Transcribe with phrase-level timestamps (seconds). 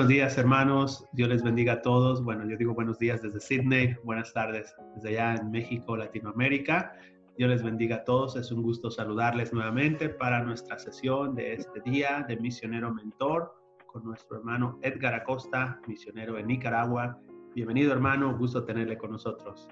[0.00, 1.06] buenos días, hermanos.
[1.12, 2.24] Dios les bendiga a todos.
[2.24, 6.94] Bueno, yo digo buenos días desde Sydney, buenas tardes desde allá en México, Latinoamérica.
[7.36, 8.34] Dios les bendiga a todos.
[8.34, 13.52] Es un gusto saludarles nuevamente para nuestra sesión de este día de misionero mentor
[13.84, 17.18] con nuestro hermano Edgar Acosta, misionero en Nicaragua.
[17.54, 18.34] Bienvenido, hermano.
[18.38, 19.68] Gusto tenerle con nosotros.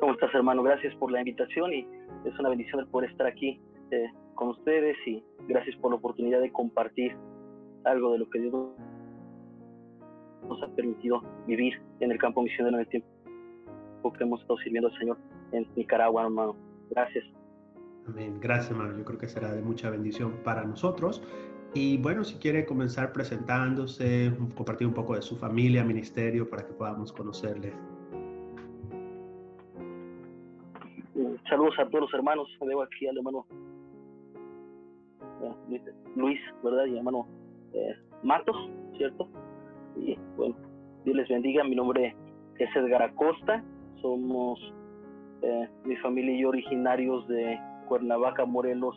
[0.00, 0.64] ¿Cómo estás, hermano?
[0.64, 1.86] Gracias por la invitación y
[2.24, 3.60] es una bendición poder estar aquí
[3.92, 7.14] eh, con ustedes y gracias por la oportunidad de compartir
[7.84, 8.54] algo de lo que Dios
[10.48, 13.08] nos ha permitido vivir en el campo misionero en el tiempo
[14.10, 15.18] que hemos estado sirviendo al Señor
[15.52, 16.56] en Nicaragua, hermano.
[16.90, 17.24] Gracias.
[18.08, 18.38] Amén.
[18.40, 18.96] Gracias, hermano.
[18.98, 21.22] Yo creo que será de mucha bendición para nosotros.
[21.74, 26.72] Y bueno, si quiere comenzar presentándose, compartir un poco de su familia, ministerio, para que
[26.72, 27.72] podamos conocerle.
[31.48, 32.48] Saludos a todos los hermanos.
[32.60, 33.46] Veo aquí al hermano
[36.16, 36.86] Luis, ¿verdad?
[36.86, 37.26] Y hermano
[37.72, 38.56] eh, Matos,
[38.96, 39.28] ¿cierto?
[39.96, 40.54] Y bueno,
[41.04, 41.64] Dios les bendiga.
[41.64, 42.14] Mi nombre
[42.58, 43.62] es Edgar Acosta.
[44.00, 44.58] Somos
[45.42, 48.96] eh, mi familia y yo originarios de Cuernavaca, Morelos,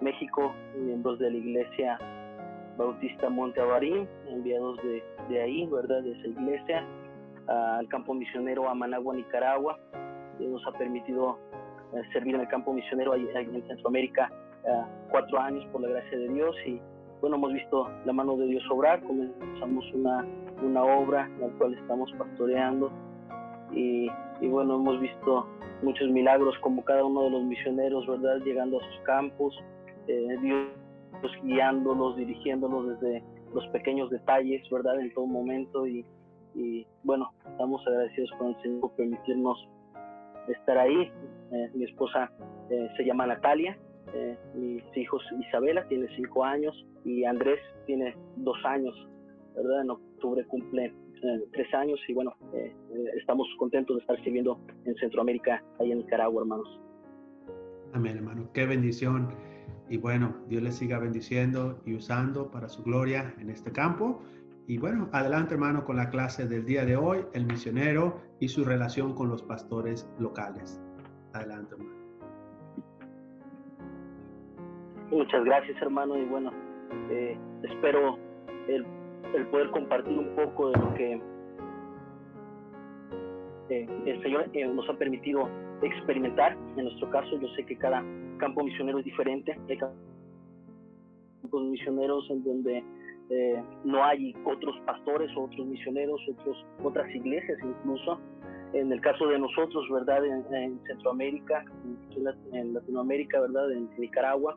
[0.00, 1.98] México, miembros de la iglesia
[2.76, 4.78] Bautista Monte Avarín, enviados
[5.28, 6.02] de, ahí, ¿verdad?
[6.02, 6.86] De esa iglesia
[7.48, 9.78] al campo misionero a Managua, Nicaragua.
[10.38, 11.38] Y nos ha permitido
[11.94, 14.30] eh, servir en el campo misionero en Centroamérica
[15.10, 16.80] cuatro años por la gracia de Dios y
[17.20, 20.24] bueno, hemos visto la mano de Dios obrar, comenzamos una,
[20.62, 22.90] una obra en la cual estamos pastoreando
[23.72, 24.08] y,
[24.40, 25.46] y, bueno, hemos visto
[25.82, 28.38] muchos milagros como cada uno de los misioneros, ¿verdad?
[28.44, 29.58] Llegando a sus campos,
[30.06, 35.00] eh, Dios guiándolos, dirigiéndolos desde los pequeños detalles, ¿verdad?
[35.00, 36.04] En todo momento y,
[36.54, 39.68] y bueno, estamos agradecidos con el Señor por permitirnos
[40.48, 41.10] estar ahí.
[41.50, 42.30] Eh, mi esposa
[42.70, 43.76] eh, se llama Natalia
[44.16, 48.94] eh, mis hijos Isabela tiene cinco años y Andrés tiene dos años,
[49.54, 49.82] ¿verdad?
[49.82, 52.74] En octubre cumple eh, tres años y bueno, eh,
[53.18, 56.80] estamos contentos de estar sirviendo en Centroamérica, ahí en Nicaragua, hermanos.
[57.92, 58.50] Amén, hermano.
[58.52, 59.28] Qué bendición.
[59.88, 64.22] Y bueno, Dios les siga bendiciendo y usando para su gloria en este campo.
[64.66, 68.64] Y bueno, adelante hermano con la clase del día de hoy, el misionero y su
[68.64, 70.80] relación con los pastores locales.
[71.32, 71.95] Adelante hermano.
[75.10, 76.50] Muchas gracias, hermano, y bueno,
[77.10, 78.18] eh, espero
[78.66, 78.84] el,
[79.52, 81.20] poder compartir un poco de lo que
[83.68, 85.48] eh, el Señor eh, nos ha permitido
[85.82, 86.56] experimentar.
[86.76, 88.02] En nuestro caso, yo sé que cada
[88.38, 89.56] campo misionero es diferente.
[89.68, 92.84] Hay campos misioneros en donde
[93.84, 98.18] no hay otros pastores otros misioneros, otros, otras iglesias incluso.
[98.72, 100.24] En el caso de nosotros, ¿verdad?
[100.24, 101.64] En, Centroamérica,
[102.52, 103.72] en, Latinoamérica, ¿verdad?
[103.72, 104.56] En Nicaragua,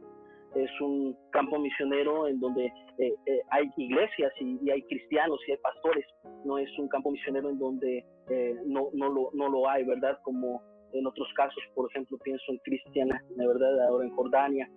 [0.55, 2.65] es un campo misionero en donde
[2.97, 6.05] eh, eh, hay iglesias y, hay cristianos y hay pastores.
[6.45, 10.17] No es un campo misionero en donde eh, no, no, lo, no lo hay, ¿verdad?
[10.23, 10.61] Como
[10.93, 14.69] en otros casos, por ejemplo, pienso en Cristiana, de verdad, ahora en Jordania.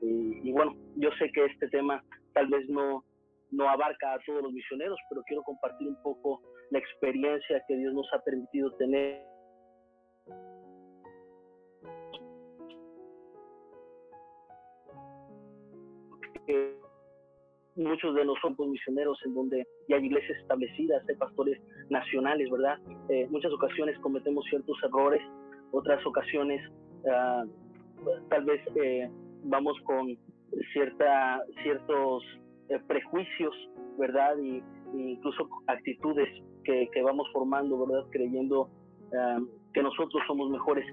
[0.00, 3.04] Y, y, bueno, yo sé que este tema tal vez no,
[3.50, 6.40] no abarca a todos los misioneros, pero quiero compartir un poco
[6.70, 9.22] la experiencia que Dios nos ha permitido tener
[17.76, 21.60] muchos de nosotros misioneros en donde ya hay iglesias establecidas, hay pastores
[21.90, 22.78] nacionales, ¿verdad?
[23.08, 25.22] Eh, muchas ocasiones cometemos ciertos errores,
[25.70, 26.60] otras ocasiones
[27.10, 27.44] ah,
[28.28, 29.08] tal vez eh,
[29.44, 30.16] vamos con
[30.72, 32.22] cierta, ciertos
[32.68, 33.54] eh, prejuicios,
[33.98, 34.36] ¿verdad?
[34.38, 34.62] Y,
[34.94, 36.28] incluso actitudes
[36.64, 38.08] que, que, vamos formando, ¿verdad?
[38.10, 38.70] Creyendo
[39.14, 39.38] ah,
[39.74, 40.86] que nosotros somos mejores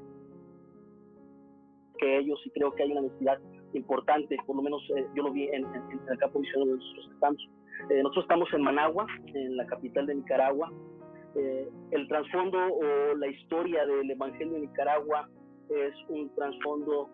[1.97, 3.39] que ellos y creo que hay una necesidad
[3.75, 7.49] importante, por lo menos eh, yo lo vi en, el campo misionero donde nosotros estamos.
[7.89, 10.71] Eh, nosotros estamos en Managua, en la capital de Nicaragua.
[11.35, 15.29] Eh, el trasfondo o la historia del Evangelio de Nicaragua
[15.69, 17.09] es un trasfondo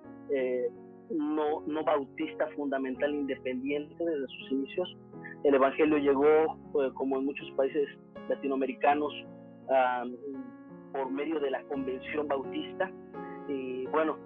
[1.10, 4.98] no, no bautista fundamental independiente desde sus inicios.
[5.44, 6.58] El Evangelio llegó,
[6.94, 7.88] como en muchos países
[8.30, 9.12] latinoamericanos,
[10.94, 12.92] por medio de la Convención Bautista,
[13.52, 14.18] y bueno,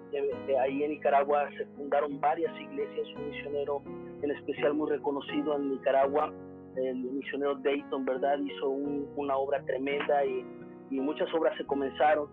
[0.60, 3.82] ahí en Nicaragua se fundaron varias iglesias, un misionero
[4.22, 6.32] en especial muy reconocido en Nicaragua,
[6.76, 8.38] el misionero Dayton, ¿verdad?
[8.38, 10.44] Hizo una obra tremenda y,
[10.90, 12.28] muchas obras se comenzaron.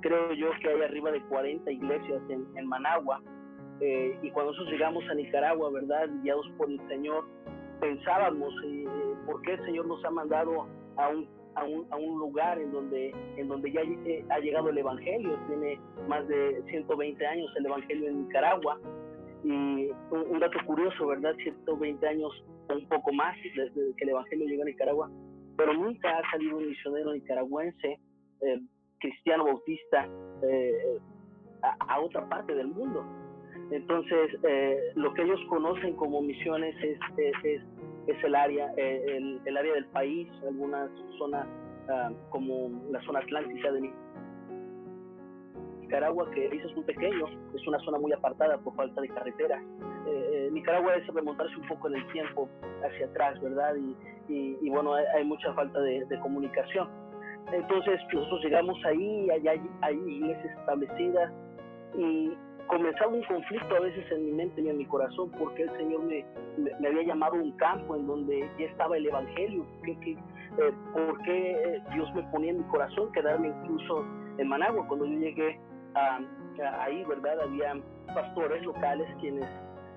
[0.00, 3.20] Creo yo que hay arriba de 40 iglesias en, Managua.
[3.80, 6.08] Eh, y cuando nosotros llegamos a Nicaragua, ¿verdad?
[6.22, 7.26] Guiados por el Señor,
[7.80, 8.86] pensábamos, eh,
[9.26, 10.66] ¿por qué el Señor nos ha mandado
[10.96, 13.80] a un a un, lugar en donde, en donde ya
[14.30, 15.38] ha llegado el Evangelio.
[15.48, 18.78] Tiene más de 120 años el Evangelio en Nicaragua.
[19.42, 21.34] Y un, dato curioso, ¿verdad?
[21.36, 22.32] 120 años
[22.68, 25.10] o un poco más desde que el Evangelio llegó a Nicaragua,
[25.56, 27.98] pero nunca ha salido un misionero nicaragüense,
[28.40, 28.60] eh,
[28.98, 30.08] cristiano bautista,
[30.42, 30.98] eh,
[31.62, 33.04] a, otra parte del mundo.
[33.70, 37.62] Entonces, eh, lo que ellos conocen como misiones es, es, es,
[38.06, 41.46] el, área, el, el, área del país, algunas zonas
[41.88, 43.92] ah, como la zona atlántica de
[45.80, 49.62] Nicaragua, que es muy pequeño, es una zona muy apartada por falta de carretera.
[50.08, 52.48] Eh, Nicaragua es remontarse un poco en el tiempo
[52.84, 53.74] hacia atrás, ¿verdad?
[54.28, 56.88] Y, y, bueno, hay, mucha falta de, de, comunicación.
[57.52, 61.32] Entonces nosotros llegamos ahí, allá hay iglesias establecidas
[61.96, 62.36] y
[62.68, 66.02] comenzaba un conflicto a veces en mi mente y en mi corazón porque el Señor
[66.04, 66.24] me,
[66.86, 71.20] había llamado a un campo en donde ya estaba el Evangelio, que, que eh, por
[71.22, 74.04] qué Dios me ponía en mi corazón quedarme incluso
[74.38, 74.86] en Managua.
[74.86, 75.58] Cuando yo llegué
[76.80, 77.40] ahí, ¿verdad?
[77.40, 77.74] Había
[78.14, 79.46] pastores locales quienes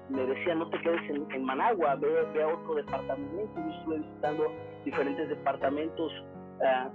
[0.10, 3.54] me decían no te quedes en, Managua, ve, ve, a otro departamento.
[3.56, 4.52] Yo estuve visitando
[4.84, 6.12] diferentes departamentos
[6.60, 6.90] uh,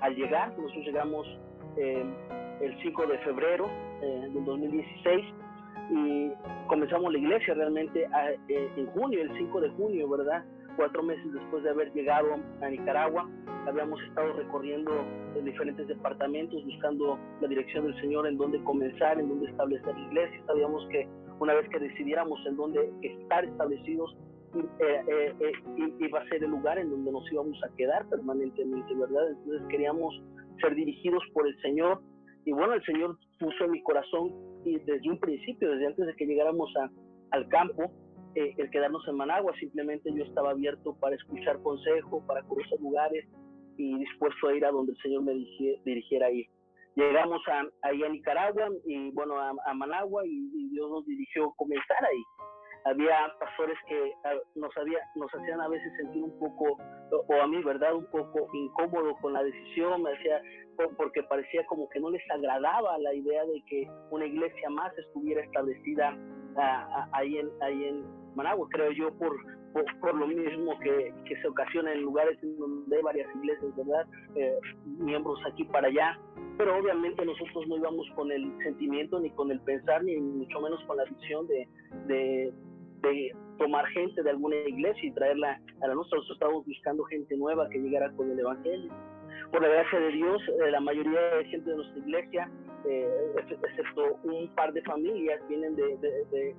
[0.00, 0.56] al llegar.
[0.56, 1.26] Nosotros llegamos
[1.76, 2.04] eh,
[2.60, 3.70] el 5 de febrero
[4.02, 5.24] eh, del 2016
[5.90, 6.30] y
[6.68, 8.08] comenzamos la iglesia realmente
[8.48, 10.44] eh, en junio, el 5 de junio, ¿verdad?
[10.76, 13.28] Cuatro meses después de haber llegado a Nicaragua,
[13.66, 14.90] habíamos estado recorriendo
[15.44, 20.42] diferentes departamentos buscando la dirección del Señor en dónde comenzar, en dónde establecer la iglesia.
[20.46, 21.06] Sabíamos que
[21.40, 24.16] una vez que decidiéramos en dónde estar establecidos,
[24.54, 28.94] eh, eh, eh, iba a ser el lugar en donde nos íbamos a quedar permanentemente,
[28.94, 29.30] ¿verdad?
[29.30, 30.22] Entonces queríamos
[30.60, 32.00] ser dirigidos por el Señor.
[32.44, 34.32] Y bueno, el Señor puso en mi corazón
[34.64, 36.90] y desde un principio, desde antes de que llegáramos a,
[37.30, 37.90] al campo,
[38.34, 43.26] el quedarnos en Managua, simplemente yo estaba abierto para escuchar consejo, para conocer lugares
[43.76, 45.34] y dispuesto a ir a donde el Señor me
[45.84, 46.46] dirigiera ahí.
[46.94, 51.54] Llegamos a, ahí a Nicaragua y bueno, a, Managua y, y Dios nos dirigió a
[51.56, 52.22] comenzar ahí
[52.84, 54.12] había pastores que
[54.54, 56.78] nos, había, nos hacían a veces sentir un poco,
[57.10, 60.42] o a mí, ¿verdad?, un poco incómodo con la decisión, me hacía,
[60.96, 65.42] porque parecía como que no les agradaba la idea de que una iglesia más estuviera
[65.42, 66.16] establecida
[66.56, 69.36] ah, ahí, en, ahí en Managua, creo yo, por,
[70.00, 74.58] por, lo mismo que, que, se ocasiona en lugares donde hay varias iglesias, ¿verdad?, eh,
[74.84, 76.18] miembros aquí para allá,
[76.58, 80.82] pero obviamente nosotros no íbamos con el sentimiento ni con el pensar ni mucho menos
[80.84, 82.52] con la visión de,
[83.02, 86.18] de tomar gente de alguna iglesia y traerla a la nuestra.
[86.18, 88.92] Nosotros estábamos buscando gente nueva que llegara con el Evangelio.
[89.50, 92.50] Por la gracia de Dios, eh, la mayoría de gente de nuestra iglesia,
[92.88, 96.54] eh, excepto un par de familias, vienen de,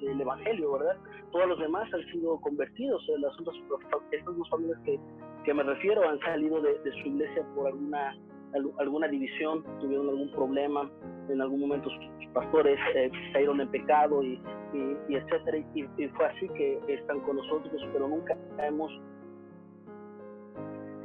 [0.00, 0.96] del Evangelio, ¿verdad?
[1.30, 3.06] Todos los demás han sido convertidos.
[3.18, 3.56] Las otras,
[4.10, 4.98] estas dos familias que,
[5.44, 8.16] que me refiero han salido de, su iglesia por alguna
[8.78, 10.90] alguna división, tuvieron algún problema,
[11.30, 14.40] en algún momento sus pastores eh, cayeron en pecado y,
[15.08, 18.90] y, etcétera, y, fue así que están con nosotros, pero nunca hemos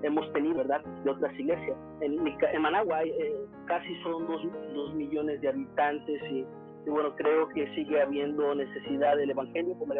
[0.03, 1.77] hemos tenido, ¿verdad?, de otras iglesias.
[2.01, 3.35] En, en Managua eh,
[3.67, 4.41] casi son dos,
[4.73, 6.45] dos, millones de habitantes y,
[6.85, 9.93] bueno, creo que sigue habiendo necesidad del Evangelio, como,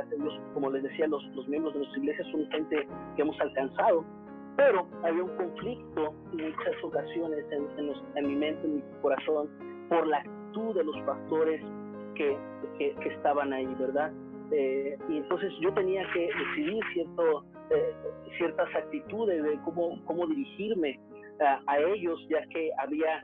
[0.54, 2.86] como les decía, los, los miembros de nuestra iglesia son gente
[3.16, 4.04] que hemos alcanzado
[4.56, 9.50] pero había un conflicto en muchas ocasiones en, mi mente, en mi corazón,
[9.94, 11.62] por la actitud de los pastores
[12.16, 12.36] que,
[12.80, 14.12] que, estaban ahí, ¿verdad?
[14.52, 17.96] Eh, y entonces yo tenía que decidir cierto, eh,
[18.38, 21.00] ciertas actitudes de cómo, cómo dirigirme
[21.68, 23.22] a, ellos, ya que había,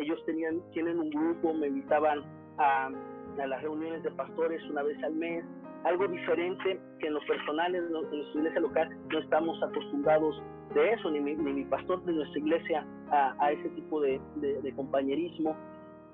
[0.00, 2.22] ellos tenían, tienen un grupo, me invitaban
[2.58, 2.88] a,
[3.42, 5.44] a las reuniones de pastores una vez al mes,
[5.84, 10.42] algo diferente que en lo personal en, nuestra iglesia local no estamos acostumbrados
[10.74, 14.20] de eso, ni mi, ni mi pastor de nuestra iglesia a, a ese tipo de,
[14.36, 15.56] de, compañerismo.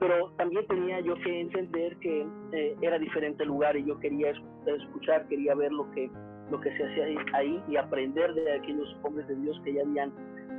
[0.01, 4.33] Pero también tenía yo que entender que eh, era diferente lugar y yo quería
[4.67, 6.11] escuchar, quería ver lo que,
[6.51, 10.13] lo que se hacía ahí y aprender de aquellos hombres de Dios que ya habían,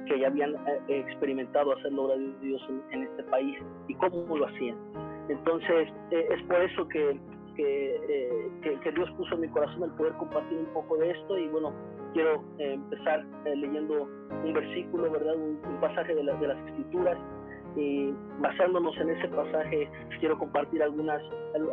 [0.05, 3.57] que ya habían eh, experimentado hacer la obra de Dios en, este país
[3.87, 4.77] y cómo lo hacían.
[5.27, 7.19] Entonces, eh, es por eso que
[7.57, 11.37] eh, que, que, Dios puso en mi corazón el poder compartir un poco de esto
[11.37, 11.73] y bueno,
[12.13, 14.07] quiero eh, empezar eh, leyendo
[14.43, 15.35] un versículo, ¿verdad?
[15.35, 17.17] Un, pasaje de, de, las escrituras
[17.75, 21.21] y basándonos en ese pasaje quiero compartir algunas,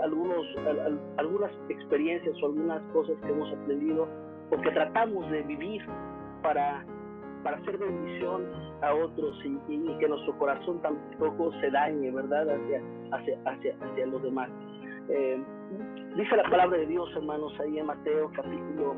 [0.02, 0.46] algunos,
[1.16, 4.08] algunas experiencias o algunas cosas que hemos aprendido
[4.50, 5.82] o que tratamos de vivir
[6.42, 6.84] para,
[7.42, 8.46] para hacer bendición
[8.80, 12.48] a otros y, y, que nuestro corazón tampoco se dañe, ¿verdad?
[12.48, 14.48] Hacia, hacia, hacia, hacia los demás.
[15.10, 15.42] Eh,
[16.16, 18.94] dice la palabra de Dios, hermanos, ahí en Mateo capítulo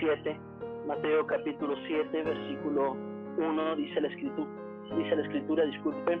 [0.00, 0.40] 7,
[0.86, 2.96] Mateo capítulo 7, versículo
[3.36, 4.48] 1, dice la escritura,
[4.96, 6.20] dice la escritura, disculpen,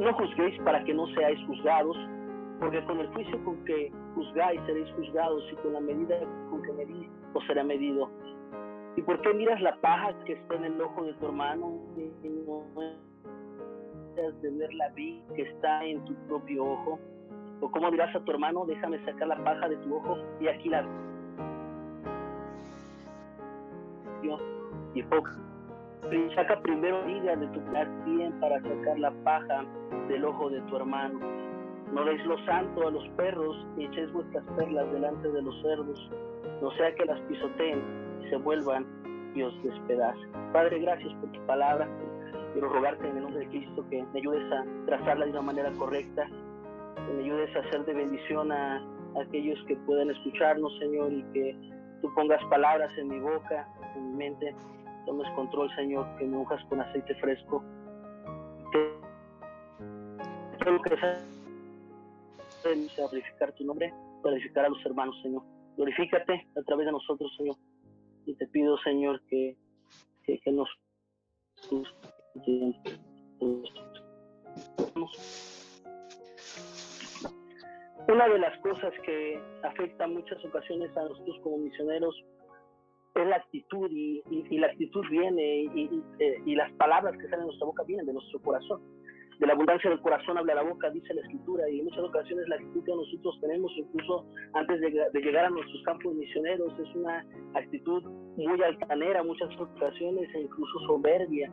[0.00, 1.96] no juzguéis para que no seáis juzgados,
[2.60, 6.18] porque con el juicio con que juzgáis seréis juzgados y con la medida
[6.50, 8.10] con que medís os será medido.
[8.96, 12.28] ¿Y por qué miras la paja que está en el ojo de tu hermano y
[12.28, 12.64] no
[14.42, 16.98] de ver la vi que está en tu propio ojo?
[17.60, 20.68] ¿O cómo dirás a tu hermano, déjame sacar la paja de tu ojo y aquí
[20.68, 20.84] la
[24.94, 25.02] y
[26.34, 27.60] saca primero viga de tu
[28.04, 29.64] bien para sacar la paja
[30.08, 31.20] del ojo de tu hermano.
[31.92, 36.10] No deis lo santo a los perros y echéis vuestras perlas delante de los cerdos,
[36.60, 37.82] no sea que las pisoteen
[38.22, 38.86] y se vuelvan
[39.34, 40.30] y os despedacen.
[40.52, 41.88] Padre, gracias por tu palabra.
[42.52, 45.70] Quiero rogarte en el nombre de Cristo que me ayudes a trazarla de una manera
[45.72, 46.26] correcta,
[46.94, 48.82] que me ayudes a hacer de bendición a,
[49.20, 51.56] aquellos que pueden escucharnos, Señor, y que
[52.02, 54.54] tú pongas palabras en mi boca, en mi mente,
[55.06, 57.62] tomes control, Señor, que me unjas con aceite fresco.
[58.72, 61.24] Que lo que sea,
[63.10, 65.42] glorificar tu nombre, glorificar a los hermanos, Señor.
[65.76, 67.56] Glorifícate a través de nosotros, Señor.
[68.26, 69.56] Y te pido, Señor, que,
[70.24, 70.68] que, que nos
[78.08, 82.14] una de las cosas que afecta muchas ocasiones a nosotros como misioneros
[83.14, 84.22] es la actitud y,
[84.58, 88.40] la actitud viene eh, y, las palabras que salen de nuestra boca vienen de nuestro
[88.40, 88.80] corazón.
[89.38, 92.48] De la abundancia del corazón habla la boca, dice la escritura, y en muchas ocasiones
[92.48, 96.94] la actitud que nosotros tenemos, incluso antes de, de llegar a nuestros campos misioneros, es
[96.96, 97.24] una
[97.54, 98.02] actitud
[98.36, 101.52] muy altanera, muchas ocasiones e incluso soberbia.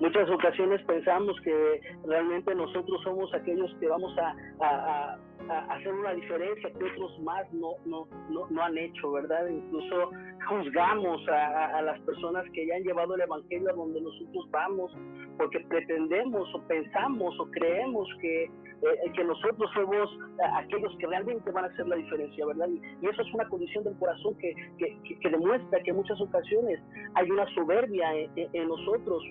[0.00, 6.84] Muchas ocasiones pensamos que realmente nosotros somos aquellos que vamos a hacer una diferencia que
[6.84, 9.46] otros más no, no, no, han hecho, ¿verdad?
[9.48, 10.10] Incluso
[10.48, 14.92] juzgamos a, las personas que ya han llevado el Evangelio a donde nosotros vamos,
[15.36, 20.10] porque pretendemos o pensamos o creemos que, eh, que nosotros somos
[20.56, 22.68] aquellos que realmente van a hacer la diferencia, ¿verdad?
[22.68, 26.80] Y, eso es una condición del corazón que, que, demuestra que en muchas ocasiones
[27.14, 29.22] hay una soberbia en, nosotros,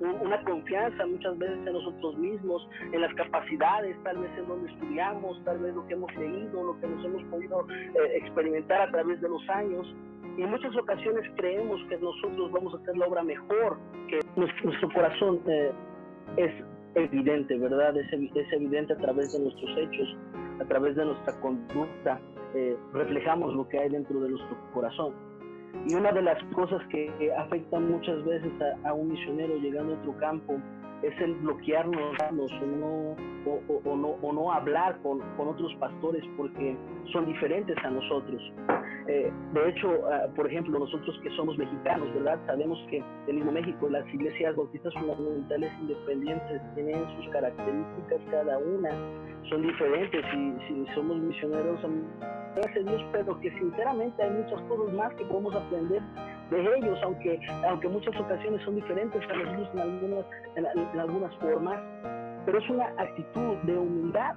[0.00, 5.37] una confianza muchas veces en nosotros mismos, en las capacidades, tal vez en donde estudiamos,
[5.44, 9.20] tal vez lo que hemos leído, lo que nos hemos podido eh, experimentar a través
[9.20, 9.86] de los años.
[10.36, 13.78] Y en muchas ocasiones creemos que nosotros vamos a hacer la obra mejor,
[14.08, 15.72] que nuestro, corazón eh,
[16.36, 16.52] es
[16.94, 17.96] evidente, ¿verdad?
[17.96, 20.16] Es, es, evidente a través de nuestros hechos,
[20.60, 22.20] a través de nuestra conducta,
[22.54, 25.12] eh, reflejamos lo que hay dentro de nuestro corazón.
[25.86, 28.52] Y una de las cosas que afectan muchas veces
[28.84, 30.60] a, a un misionero llegando a otro campo
[31.02, 33.16] es el bloquearnos o no,
[33.84, 36.76] o, no, o no hablar con, con, otros pastores porque
[37.12, 38.42] son diferentes a nosotros.
[39.06, 42.38] Eh, de hecho, ah, por ejemplo, nosotros que somos mexicanos, ¿verdad?
[42.46, 48.90] Sabemos que en mismo México las iglesias bautistas fundamentales independientes tienen sus características cada una,
[49.48, 51.80] son diferentes y si somos misioneros,
[52.54, 56.02] gracias a Dios, pero que sinceramente hay muchas cosas más que podemos aprender
[56.50, 60.24] de ellos, aunque, aunque muchas ocasiones son diferentes a nosotros en algunas,
[60.56, 61.80] en, algunas formas,
[62.46, 64.34] pero es una actitud de humildad.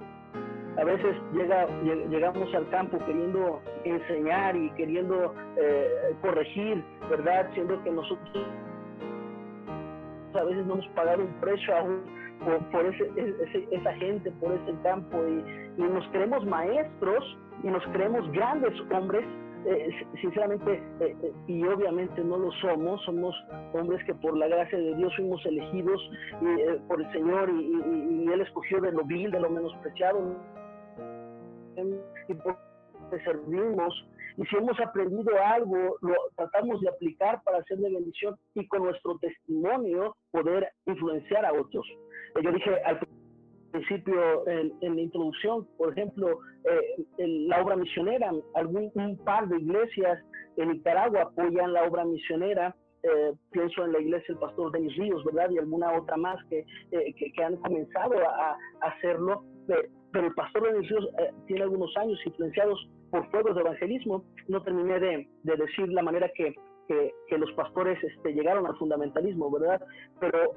[0.78, 1.66] A veces llega,
[2.08, 7.48] llegamos al campo queriendo enseñar y queriendo eh, corregir, ¿verdad?
[7.54, 8.46] Siendo que nosotros
[10.34, 12.02] a veces no hemos pagado un precio aún
[12.42, 13.10] por, por ese,
[13.70, 19.24] esa gente, por ese campo y, y nos creemos maestros y nos creemos grandes hombres
[19.64, 19.90] eh,
[20.20, 23.34] sinceramente eh, eh, y obviamente no lo somos, somos
[23.72, 26.00] hombres que por la gracia de Dios fuimos elegidos
[26.88, 30.36] por el Señor y, Él escogió de lo vil, de lo menospreciado
[32.28, 32.56] y por
[33.24, 38.66] servimos y si hemos aprendido algo, lo tratamos de aplicar para hacer de bendición y
[38.66, 41.86] con nuestro testimonio poder influenciar a otros.
[42.42, 43.21] Yo dije al principio
[43.74, 50.18] en, la introducción, por ejemplo, eh, en la obra misionera, algún un par de iglesias
[50.56, 52.76] en Nicaragua apoyan la obra misionera.
[53.02, 55.50] Eh, pienso en la iglesia del pastor Denis Ríos, ¿verdad?
[55.50, 59.44] Y alguna otra más que, eh, que, han comenzado a, hacerlo.
[59.66, 61.08] Pero el pastor Denis Ríos
[61.46, 64.24] tiene algunos años influenciados por fuegos de evangelismo.
[64.46, 66.54] No terminé de decir la manera que,
[67.28, 69.80] que, los pastores este, llegaron al fundamentalismo, ¿verdad?
[70.20, 70.52] Pero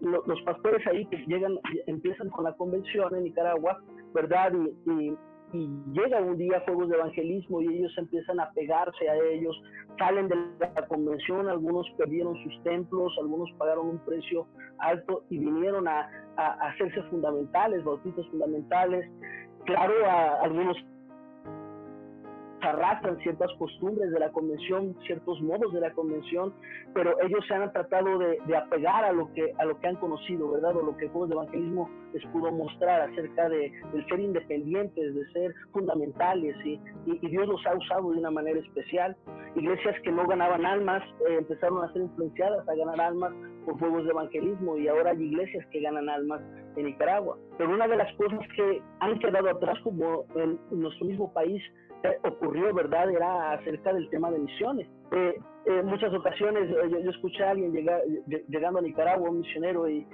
[0.00, 3.80] los pastores ahí que llegan, empiezan con la convención en Nicaragua,
[4.14, 4.52] ¿verdad?
[4.86, 5.16] Y,
[5.92, 9.60] llega un día juegos de evangelismo y ellos empiezan a pegarse a ellos,
[9.98, 14.46] salen de la convención, algunos perdieron sus templos, algunos pagaron un precio
[14.78, 19.10] alto y vinieron a, hacerse fundamentales, bautistas fundamentales.
[19.64, 20.76] Claro, a, algunos
[22.62, 26.52] arrastran ciertas costumbres de la convención, ciertos modos de la convención,
[26.94, 30.50] pero ellos se han tratado de, apegar a lo, que, a lo que han conocido,
[30.50, 30.76] ¿verdad?
[30.76, 35.14] O lo que el juego de evangelismo les pudo mostrar acerca de, del ser independientes,
[35.14, 39.16] de ser fundamentales, y, y, Dios los ha usado de una manera especial.
[39.54, 43.32] Iglesias que no ganaban almas eh, empezaron a ser influenciadas a ganar almas
[43.64, 46.40] por juegos de evangelismo y ahora hay iglesias que ganan almas
[46.76, 47.38] en Nicaragua.
[47.58, 51.62] Pero una de las cosas que han quedado atrás como en nuestro mismo país
[52.24, 53.10] ocurrió, ¿verdad?
[53.10, 54.88] Era acerca del tema de misiones.
[55.12, 58.00] Eh, en muchas ocasiones eh, yo, escuché a alguien llegar,
[58.48, 60.06] llegando a Nicaragua, un misionero, y,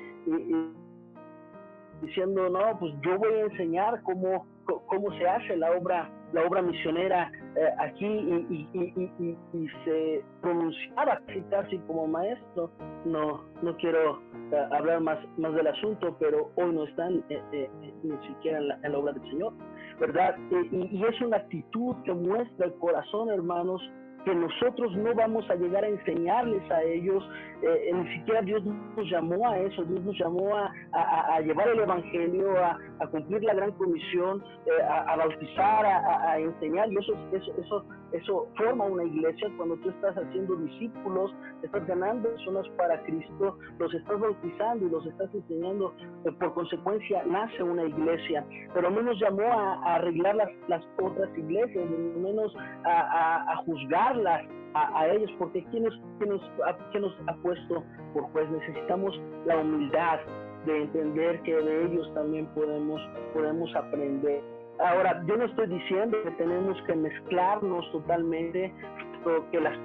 [2.03, 6.61] diciendo, no, pues yo voy a enseñar cómo, cómo se hace la obra, la obra
[6.61, 12.71] misionera eh, aquí y, se pronunciaba casi, casi como maestro.
[13.05, 14.21] No, no quiero
[14.73, 17.25] hablar más, más del asunto, pero hoy no están
[18.03, 19.53] ni siquiera en la obra del Señor.
[20.01, 20.37] ¿Verdad?
[20.73, 23.83] y, es una actitud que muestra el corazón, hermanos,
[24.27, 27.23] que nosotros no vamos a llegar a enseñarles a ellos,
[27.63, 32.57] eh, ni siquiera Dios nos llamó a eso, Dios nos llamó a, llevar el Evangelio,
[32.59, 37.85] a, cumplir la gran comisión, eh, a, bautizar, a, enseñar, y eso, eso, eso,
[38.17, 43.95] eso forma una iglesia cuando tú estás haciendo discípulos, estás ganando personas para Cristo, los
[43.95, 45.95] estás bautizando y los estás enseñando,
[46.25, 48.45] eh, por consecuencia nace una iglesia,
[48.75, 52.55] pero no nos llamó a, arreglar las, las otras iglesias, menos
[52.85, 54.17] a juzgar
[54.77, 56.43] a, ellos, porque ¿quién nos, nos,
[57.27, 57.83] ha puesto
[58.13, 58.49] por juez?
[58.51, 60.21] Necesitamos la humildad
[60.67, 63.01] de entender que de ellos también podemos,
[63.33, 64.43] podemos aprender.
[64.79, 68.73] Ahora, yo no estoy diciendo que tenemos que mezclarnos totalmente,
[69.51, 69.77] que las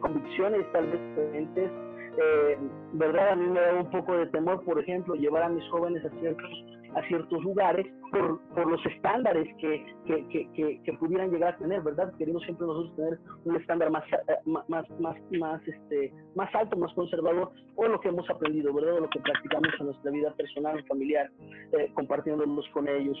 [0.00, 1.70] convicciones tal vez diferentes,
[2.18, 2.58] eh,
[2.92, 3.30] ¿verdad?
[3.30, 6.10] A mí me da un poco de temor, por ejemplo, llevar a mis jóvenes a
[6.20, 6.50] ciertos
[6.94, 11.82] a ciertos lugares por, por los estándares que, que, que, que, pudieran llegar a tener,
[11.82, 12.12] ¿verdad?
[12.16, 16.92] Queremos siempre nosotros tener un estándar más, eh, más, más, más, este, más alto, más
[16.94, 18.94] conservador, o lo que hemos aprendido, ¿verdad?
[18.94, 21.30] O lo que practicamos en nuestra vida personal, familiar,
[21.72, 23.18] eh, compartiéndonos con ellos.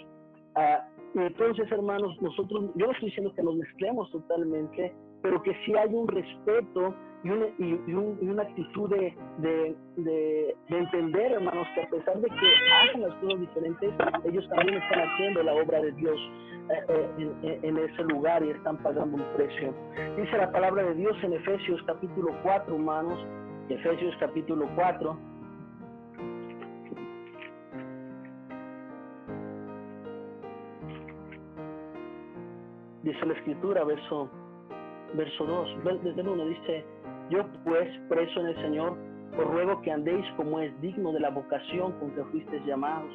[0.54, 5.74] Ah, entonces, hermanos, nosotros, yo no estoy diciendo que nos mezclemos totalmente, pero que sí
[5.74, 9.16] hay un respeto y una, y, una actitud de,
[9.96, 12.46] de, entender, hermanos, que a pesar de que
[12.82, 16.18] hacen las cosas diferentes, ellos también están haciendo la obra de Dios
[16.68, 17.08] eh,
[17.42, 19.74] eh, en, ese lugar y están pagando un precio.
[20.16, 23.18] Dice la palabra de Dios en Efesios capítulo 4, hermanos,
[23.68, 25.33] Efesios capítulo 4.
[33.04, 34.30] Dice la escritura, verso,
[35.12, 36.86] verso 2, desde el 1 dice,
[37.28, 38.96] yo pues, preso en el Señor,
[39.36, 43.12] os ruego que andéis como es digno de la vocación con que fuisteis llamados,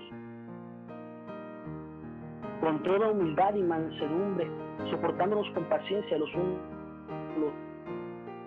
[2.62, 4.47] con toda humildad y mansedumbre,
[4.91, 6.60] soportándonos con paciencia los unos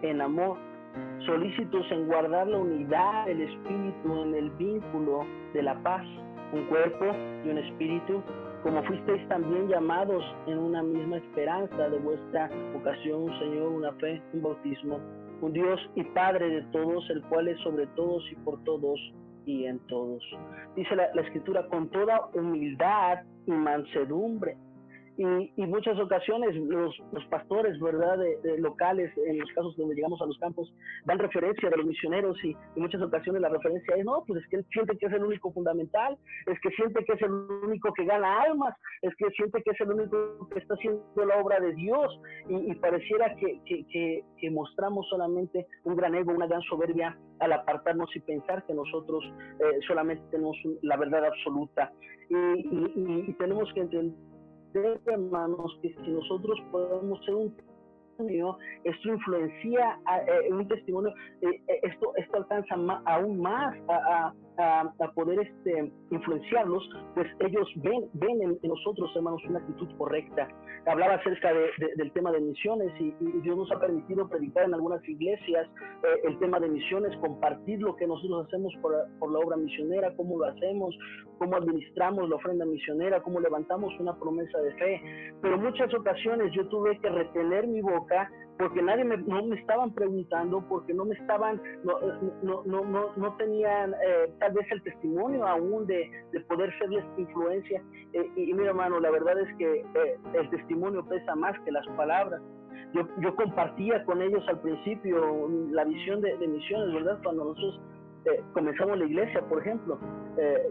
[0.02, 0.56] en amor,
[1.26, 6.06] solícitos en guardar la unidad del espíritu en el vínculo de la paz,
[6.52, 7.06] un cuerpo
[7.44, 8.22] y un espíritu,
[8.62, 14.22] como fuisteis también llamados en una misma esperanza de vuestra vocación, un Señor, una fe,
[14.32, 15.00] un bautismo
[15.42, 18.98] un Dios y Padre de todos, el cual es sobre todos y por todos
[19.44, 20.22] y en todos.
[20.76, 24.56] Dice la, escritura, con toda humildad y mansedumbre
[25.16, 26.94] y, y muchas ocasiones los,
[27.30, 28.18] pastores, ¿verdad?,
[28.58, 30.72] locales, en los casos donde llegamos a los campos,
[31.04, 34.56] dan referencia de los misioneros y muchas ocasiones la referencia es, no, pues es que
[34.56, 38.04] él siente que es el único fundamental, es que siente que es el único que
[38.04, 41.74] gana almas, es que siente que es el único que está haciendo la obra de
[41.74, 47.52] Dios y, pareciera que, que, que, mostramos solamente un gran ego, una gran soberbia al
[47.52, 49.24] apartarnos y pensar que nosotros
[49.60, 51.92] eh, solamente tenemos la verdad absoluta.
[52.28, 54.31] y, y tenemos que entender
[54.74, 57.54] hermanos, que si nosotros podemos ser un
[58.84, 62.74] esto influencia eh, un testimonio, eh, eh, esto, esto alcanza
[63.06, 69.58] aún más a, a, poder este, influenciarlos, pues ellos ven, ven en, nosotros, hermanos, una
[69.58, 70.48] actitud correcta.
[70.86, 75.06] Hablaba acerca de, del tema de misiones y, Dios nos ha permitido predicar en algunas
[75.08, 75.68] iglesias
[76.24, 80.38] el tema de misiones, compartir lo que nosotros hacemos por, por la obra misionera, cómo
[80.38, 80.96] lo hacemos,
[81.38, 85.02] cómo administramos la ofrenda misionera, cómo levantamos una promesa de fe.
[85.40, 89.58] Pero en muchas ocasiones yo tuve que retener mi boca porque nadie me, no me
[89.58, 91.98] estaban preguntando, porque no me estaban, no,
[92.42, 96.01] no, no, no, tenían eh, tal vez el testimonio aún de,
[96.32, 97.82] de poder serles influencia.
[98.12, 101.86] Eh, y, mi hermano, la verdad es que eh, el testimonio pesa más que las
[101.96, 102.40] palabras.
[102.94, 107.18] Yo, yo compartía con ellos al principio la visión de, de misiones, ¿verdad?
[107.22, 107.80] Cuando nosotros
[108.52, 109.98] comenzamos la iglesia, por ejemplo,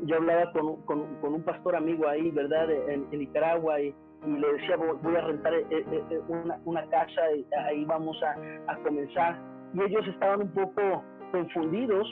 [0.03, 2.71] yo hablaba con, con, con, un pastor amigo ahí, ¿verdad?
[2.71, 3.93] En, en Nicaragua y,
[4.25, 6.21] y le decía, voy a rentar eh, eh,
[6.65, 9.39] una, casa y ahí vamos a, comenzar.
[9.73, 12.07] Y ellos estaban un poco confundidos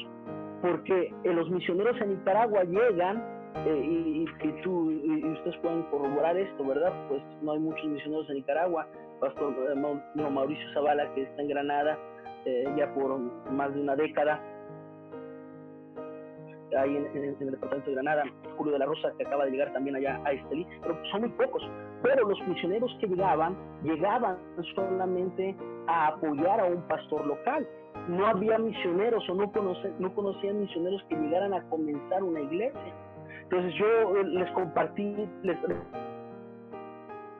[0.61, 3.23] porque los misioneros en Nicaragua llegan
[3.65, 4.25] y,
[4.63, 6.93] tú y ustedes pueden corroborar esto, ¿verdad?
[7.07, 8.87] Pues no hay muchos misioneros en Nicaragua.
[9.19, 9.53] Pastor
[10.15, 11.97] Mauricio Zavala, que está en Granada
[12.77, 13.19] ya por
[13.51, 14.41] más de una década,
[16.77, 18.23] ahí en, el departamento de Granada,
[18.57, 21.29] Julio de la Rosa, que acaba de llegar también allá a Estelí, pero son muy
[21.31, 21.63] pocos.
[22.03, 24.37] Pero los misioneros que llegaban, llegaban
[24.75, 25.55] solamente
[25.87, 27.67] a apoyar a un pastor local.
[28.07, 29.51] No había misioneros o no,
[29.99, 32.93] no conocían misioneros que llegaran a comenzar una iglesia.
[33.43, 35.57] Entonces yo les compartí, les,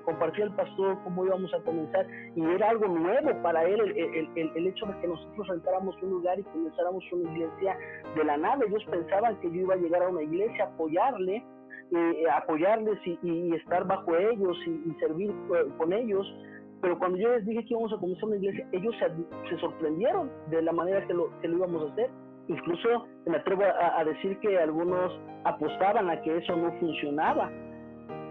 [0.03, 4.51] compartía el pastor cómo íbamos a comenzar y era algo nuevo para él el, el,
[4.55, 7.77] el, hecho de que nosotros rentáramos un lugar y comenzáramos una iglesia
[8.15, 8.65] de la nada.
[8.65, 11.45] Ellos pensaban que yo iba a llegar a una iglesia, apoyarle,
[11.91, 16.25] eh, apoyarles y, estar bajo ellos y, servir eh, con ellos.
[16.81, 18.95] Pero cuando yo les dije que íbamos a comenzar una iglesia, ellos
[19.49, 22.09] se, sorprendieron de la manera que lo, que lo íbamos a hacer.
[22.47, 27.51] Incluso me atrevo a, a decir que algunos apostaban a que eso no funcionaba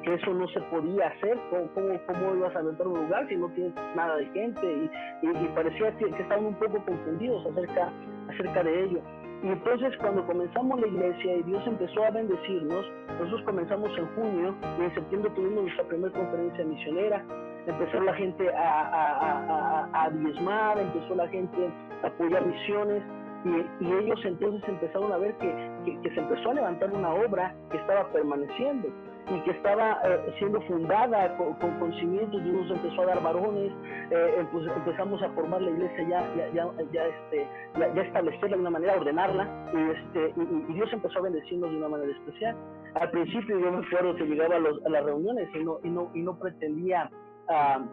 [0.03, 1.69] que eso no se podía hacer, ¿cómo,
[2.07, 4.91] cómo, ibas a rentar un lugar si no tienes nada de gente?
[5.23, 7.91] Y, parecía que, estaban un poco confundidos acerca,
[8.29, 9.01] acerca de ello.
[9.43, 12.87] Y entonces cuando comenzamos la iglesia y Dios empezó a bendecirnos,
[13.21, 17.25] nosotros comenzamos en junio y en septiembre tuvimos nuestra primera conferencia misionera,
[17.69, 21.71] empezó la gente a, a, diezmar, empezó la gente
[22.03, 23.03] a apoyar misiones
[23.45, 27.77] y, y, ellos entonces empezaron a ver que, se empezó a levantar una obra que
[27.77, 28.89] estaba permaneciendo
[29.31, 33.71] y que estaba eh, siendo fundada con, con, cimientos, Dios empezó a dar varones,
[34.11, 37.47] eh, pues empezamos a formar la iglesia ya, ya, ya, ya, este,
[37.79, 41.89] ya, establecerla de una manera, ordenarla, y, este, y, Dios empezó a bendecirnos de una
[41.91, 42.57] manera especial.
[42.95, 45.91] Al principio yo me acuerdo que llegaba a, los, a las reuniones y no, y
[45.91, 47.11] no, y no pretendía...
[47.49, 47.87] Uh,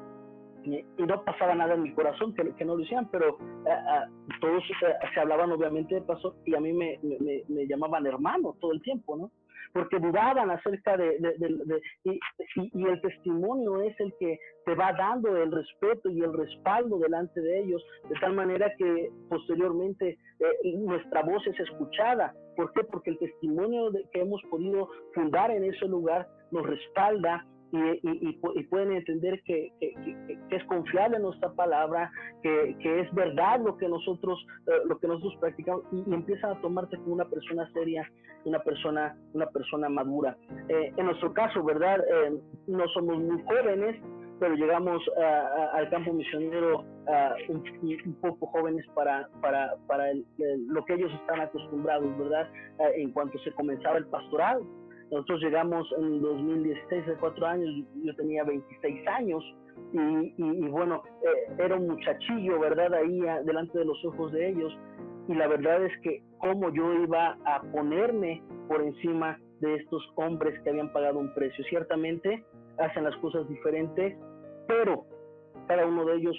[0.63, 4.63] y, no pasaba nada en mi corazón que, que no lo hicieran, pero uh, todos
[5.13, 8.81] se, hablaban obviamente de paso y a mí me, me, me, llamaban hermano todo el
[8.81, 9.31] tiempo, ¿no?
[9.75, 11.17] porque dudaban acerca de,
[12.05, 12.19] y,
[12.85, 17.59] el testimonio es el que te va dando el respeto y el respaldo delante de
[17.59, 22.33] ellos, de tal manera que posteriormente eh, nuestra voz es escuchada.
[22.55, 22.85] ¿Por qué?
[22.85, 27.45] Porque el testimonio que hemos podido fundar en ese lugar nos respalda
[28.01, 29.71] y, pueden entender que,
[30.49, 32.11] es confiable nuestra palabra,
[32.41, 36.97] que, es verdad lo que nosotros, eh, lo que nosotros practicamos y, empiezan a tomarte
[36.97, 38.09] como una persona seria,
[38.45, 40.37] una persona, una persona madura.
[40.69, 41.99] Eh, en nuestro caso, ¿verdad?
[41.99, 43.95] Eh, no somos muy jóvenes,
[44.39, 45.01] pero llegamos
[45.73, 46.83] al campo misionero
[47.47, 50.07] un, poco jóvenes para, para, para
[50.67, 52.49] lo que ellos están acostumbrados, ¿verdad?
[52.97, 54.59] en cuanto se comenzaba el pastoral.
[55.15, 57.69] Nosotros llegamos en 2016, hace cuatro años,
[58.03, 59.41] yo tenía 26 años
[59.93, 62.93] y, bueno, eh, era un muchachillo, ¿verdad?
[62.95, 64.77] Ahí delante de los ojos de ellos.
[65.29, 70.61] Y la verdad es que cómo yo iba a ponerme por encima de estos hombres
[70.61, 71.63] que habían pagado un precio.
[71.69, 72.43] Ciertamente
[72.77, 74.17] hacen las cosas diferentes,
[74.67, 75.05] pero
[75.69, 76.35] cada uno de ellos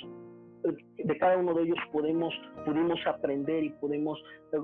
[0.99, 2.35] de cada uno de ellos podemos
[2.67, 4.59] pudimos aprender y podemos eh,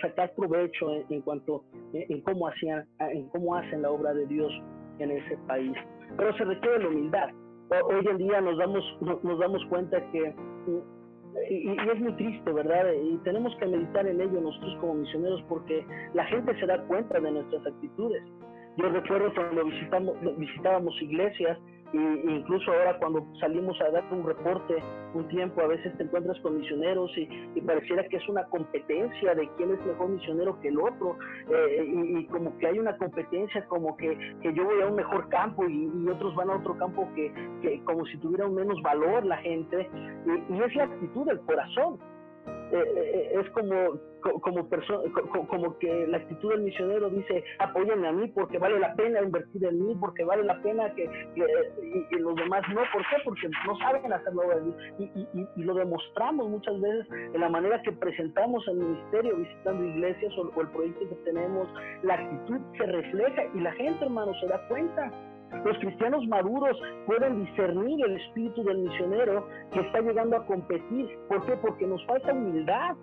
[0.00, 4.52] sacar provecho en, cuanto en, cómo hacían en cómo hacen la obra de Dios
[4.98, 5.76] en ese país
[6.16, 7.28] pero se requiere la humildad
[7.84, 10.34] hoy en día nos damos nos damos cuenta que
[11.50, 12.92] y, es muy triste, ¿verdad?
[12.92, 15.84] Y tenemos que meditar en ello nosotros como misioneros porque
[16.14, 18.22] la gente se da cuenta de nuestras actitudes.
[18.76, 21.58] Yo recuerdo cuando visitamos, visitábamos iglesias
[21.94, 24.82] y incluso ahora cuando salimos a dar un reporte
[25.14, 29.48] un tiempo, a veces te encuentras con misioneros y, pareciera que es una competencia de
[29.56, 31.16] quién es mejor misionero que el otro.
[31.48, 35.28] Eh, y, como que hay una competencia como que, que yo voy a un mejor
[35.28, 39.36] campo y, otros van a otro campo que, que, como si tuviera menos valor la
[39.38, 39.88] gente.
[40.48, 41.98] Y es la actitud del corazón
[42.74, 43.98] eh, eh, es como
[44.40, 45.02] como persona
[45.48, 49.64] como que la actitud del misionero dice apóyenme a mí porque vale la pena invertir
[49.66, 53.16] en mí porque vale la pena que, y, los demás no ¿por qué?
[53.22, 54.44] porque no saben hacerlo
[54.98, 59.84] y, y, y, lo demostramos muchas veces en la manera que presentamos el ministerio visitando
[59.84, 61.68] iglesias o, o el proyecto que tenemos
[62.02, 65.12] la actitud se refleja y la gente hermano se da cuenta
[65.64, 71.08] los cristianos maduros pueden discernir el espíritu del misionero que está llegando a competir.
[71.28, 71.56] ¿Por qué?
[71.56, 72.96] Porque nos falta humildad.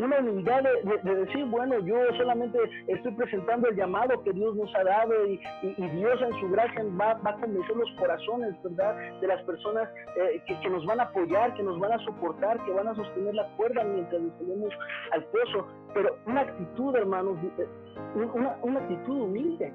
[0.00, 0.62] Una humildad
[1.02, 5.40] de, decir, bueno, yo solamente estoy presentando el llamado que Dios nos ha dado y,
[5.76, 8.96] Dios en su gracia va, va, a convencer los corazones, ¿verdad?
[9.20, 12.70] De las personas eh, que, nos van a apoyar, que nos van a soportar, que
[12.70, 14.72] van a sostener la cuerda mientras nos tenemos
[15.10, 15.66] al pozo.
[15.94, 17.66] Pero una actitud, hermanos, eh,
[18.14, 19.72] una, una actitud humilde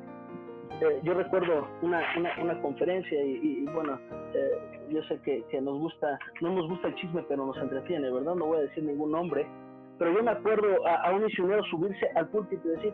[0.82, 2.02] eh, yo recuerdo una,
[2.42, 4.00] una, conferencia y, bueno,
[4.34, 8.36] eh, yo sé que, nos gusta, no nos gusta el chisme, pero nos entretiene, ¿verdad?
[8.36, 9.46] No voy a decir ningún nombre,
[9.98, 12.94] pero yo me acuerdo a, un misionero subirse al púlpito y decir,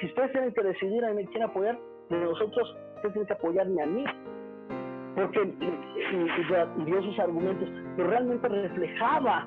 [0.00, 1.78] si ustedes tienen que decidir a quién apoyar,
[2.10, 4.04] de nosotros, ustedes tienen que apoyarme a mí.
[5.14, 9.46] Porque y, dio sus argumentos, pero realmente reflejaba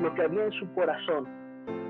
[0.00, 1.39] lo que había en su corazón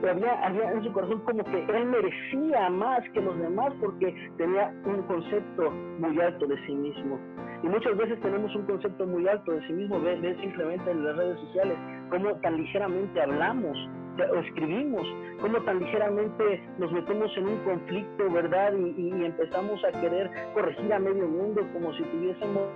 [0.08, 4.72] había, había en su corazón como que él merecía más que los demás porque tenía
[4.84, 7.18] un concepto muy alto de sí mismo.
[7.62, 11.16] Y muchas veces tenemos un concepto muy alto de sí mismo, ve, simplemente en las
[11.16, 11.76] redes sociales,
[12.08, 13.76] cómo tan ligeramente hablamos
[14.18, 15.06] o escribimos,
[15.40, 18.72] cómo tan ligeramente nos metemos en un conflicto, ¿verdad?
[18.74, 22.68] Y, empezamos a querer corregir a medio mundo como si tuviésemos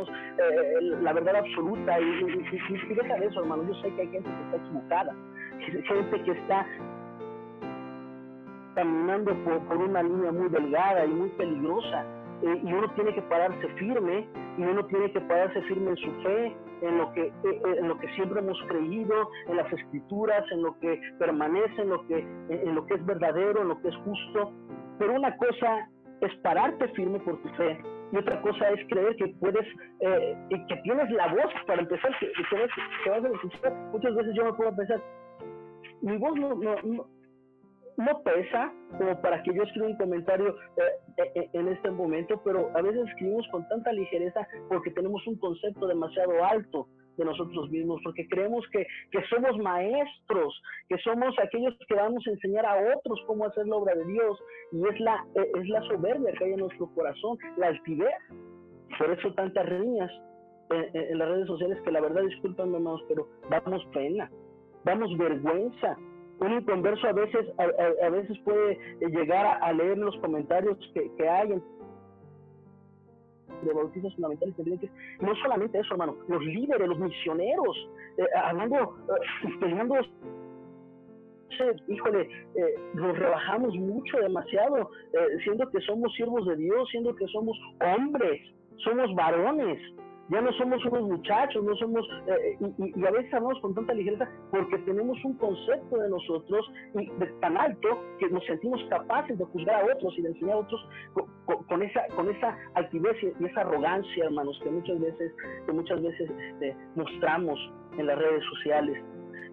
[0.00, 4.30] eh, la verdad absoluta y, y, deja de eso hermano yo sé que hay gente
[4.30, 5.14] que está equivocada
[5.60, 6.66] gente que está
[8.74, 12.04] caminando por, una línea muy delgada y muy peligrosa.
[12.42, 16.10] Eh, y uno tiene que pararse firme y uno tiene que pararse firme en su
[16.22, 20.42] fe, en lo que eh, eh, en lo que siempre hemos creído, en las escrituras,
[20.50, 22.18] en lo que permanece, en lo que
[22.48, 24.52] en lo que es verdadero, en lo que es justo.
[24.98, 25.88] Pero una cosa
[26.22, 27.78] es pararte firme por tu fe
[28.12, 29.66] y otra cosa es creer que puedes,
[30.00, 33.72] que tienes la voz para empezar, que, que, vas, a necesitar.
[33.92, 35.00] Muchas veces yo me puedo pensar,
[36.02, 40.82] mi voz no, no, pesa como para que yo escriba un comentario eh,
[41.18, 45.38] eh, eh, en este momento, pero a veces escribimos con tanta ligereza porque tenemos un
[45.38, 51.76] concepto demasiado alto de nosotros mismos, porque creemos que, que, somos maestros, que somos aquellos
[51.86, 54.38] que vamos a enseñar a otros cómo hacer la obra de Dios,
[54.72, 58.14] y es la, es la soberbia que hay en nuestro corazón, la altivez.
[58.98, 60.10] Por eso tantas riñas
[60.70, 64.30] en, las redes sociales que la verdad, disculpen hermanos, pero damos pena
[64.84, 65.96] damos vergüenza.
[66.40, 71.60] Un inconverso a veces, a, veces puede llegar a, leer los comentarios que, que hay
[73.62, 74.54] de bautistas fundamentales
[75.20, 79.96] No solamente eso, hermano, los líderes, los misioneros, eh, hablando, eh, peleando
[81.88, 82.22] híjole,
[82.54, 84.90] eh, nos rebajamos mucho, demasiado,
[85.44, 88.40] siendo que somos siervos de Dios, siendo que somos hombres,
[88.78, 89.78] somos varones,
[90.30, 94.28] ya no somos unos muchachos, no somos, eh, y, a veces hablamos con tanta ligereza
[94.52, 96.72] porque tenemos un concepto de nosotros
[97.40, 97.88] tan alto
[98.20, 100.88] que nos sentimos capaces de juzgar a otros y de enseñar a otros
[101.68, 105.32] con, esa, con esa altivez y esa arrogancia, hermanos, que muchas veces,
[105.66, 107.58] que muchas veces este, mostramos
[107.98, 109.02] en las redes sociales.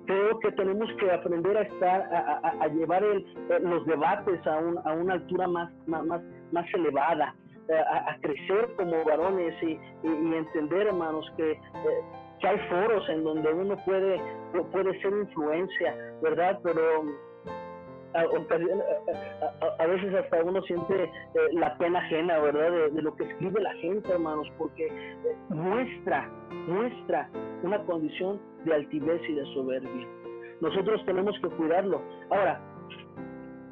[0.05, 4.93] Creo que tenemos que aprender a estar a, llevar el, eh, los debates a, a
[4.93, 7.35] una altura más, más, más elevada
[7.73, 11.59] a, crecer como varones y, entender, hermanos, que, eh,
[12.39, 14.21] que, hay foros en donde uno puede,
[14.71, 16.59] puede ser influencia, ¿verdad?
[16.63, 17.03] Pero
[18.13, 21.09] a, veces hasta uno siente eh,
[21.53, 22.91] la pena ajena, ¿verdad?
[22.91, 26.29] De, lo que escribe la gente, hermanos, porque eh, muestra,
[26.67, 27.29] muestra
[27.63, 30.07] una condición de altivez y de soberbia.
[30.61, 32.01] Nosotros tenemos que cuidarlo.
[32.29, 32.59] Ahora,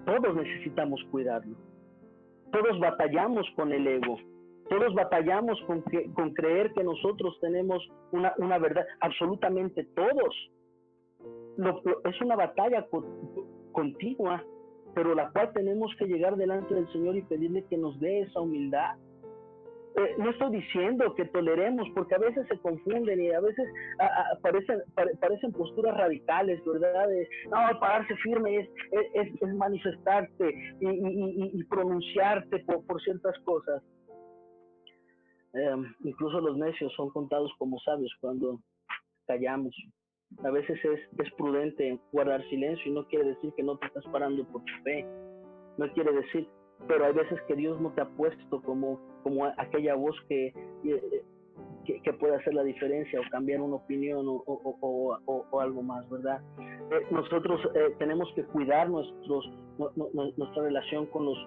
[0.05, 1.55] todos necesitamos cuidarlo
[2.55, 4.17] todos batallamos con el ego.
[4.69, 8.85] Todos batallamos con, con creer que nosotros tenemos una, una verdad.
[9.01, 10.51] Absolutamente todos.
[12.05, 12.87] es una batalla
[13.73, 14.43] continua,
[14.93, 18.39] pero la cual tenemos que llegar delante del Señor y pedirle que nos dé esa
[18.39, 18.95] humildad.
[19.97, 23.65] Eh, no estoy diciendo que toleremos, porque a veces se confunden y a veces
[24.41, 24.81] parecen,
[25.21, 27.07] parecen posturas radicales, ¿verdad?
[27.45, 28.69] no, pararse firme es,
[29.13, 33.81] es, es manifestarte y, pronunciarte por, ciertas cosas.
[35.53, 38.59] Em, incluso los necios son contados como sabios cuando
[39.27, 39.73] callamos.
[40.43, 44.03] A veces es, es prudente guardar silencio y no quiere decir que no te estás
[44.11, 45.05] parando por tu fe.
[45.77, 46.49] No quiere decir
[46.87, 50.53] pero hay veces que Dios no te ha puesto como, como aquella voz que,
[51.83, 56.39] que, puede hacer la diferencia o cambiar una opinión o, o, o, algo más, ¿verdad?
[56.59, 59.49] Eh, nosotros eh, tenemos que cuidar nuestros,
[60.37, 61.37] nuestra relación con los,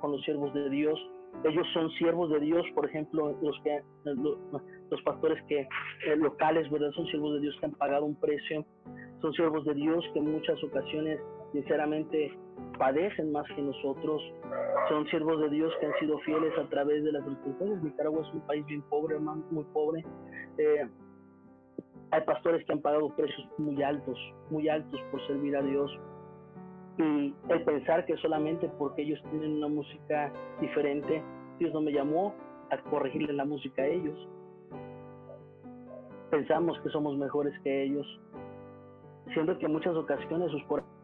[0.00, 0.98] con los siervos de Dios.
[1.44, 6.90] Ellos son siervos de Dios, por ejemplo, los que los, pastores que eh, locales, ¿verdad?
[6.92, 8.64] Son siervos de Dios que han pagado un precio,
[9.20, 11.20] son siervos de Dios que en muchas ocasiones,
[11.52, 12.32] sinceramente,
[12.78, 14.22] padecen más que nosotros,
[14.88, 17.82] son siervos de Dios que han sido fieles a través de las circunstancias.
[17.82, 20.04] Nicaragua es un país bien pobre, hermano, muy pobre.
[20.58, 20.86] Eh,
[22.10, 24.18] hay pastores que han pagado precios muy altos,
[24.50, 25.90] muy altos por servir a Dios.
[26.98, 31.22] Y el pensar que solamente porque ellos tienen una música diferente,
[31.58, 32.34] Dios no me llamó
[32.70, 34.16] a corregirle la música a ellos.
[36.30, 38.06] Pensamos que somos mejores que ellos,
[39.32, 40.95] siendo que en muchas ocasiones sus corazones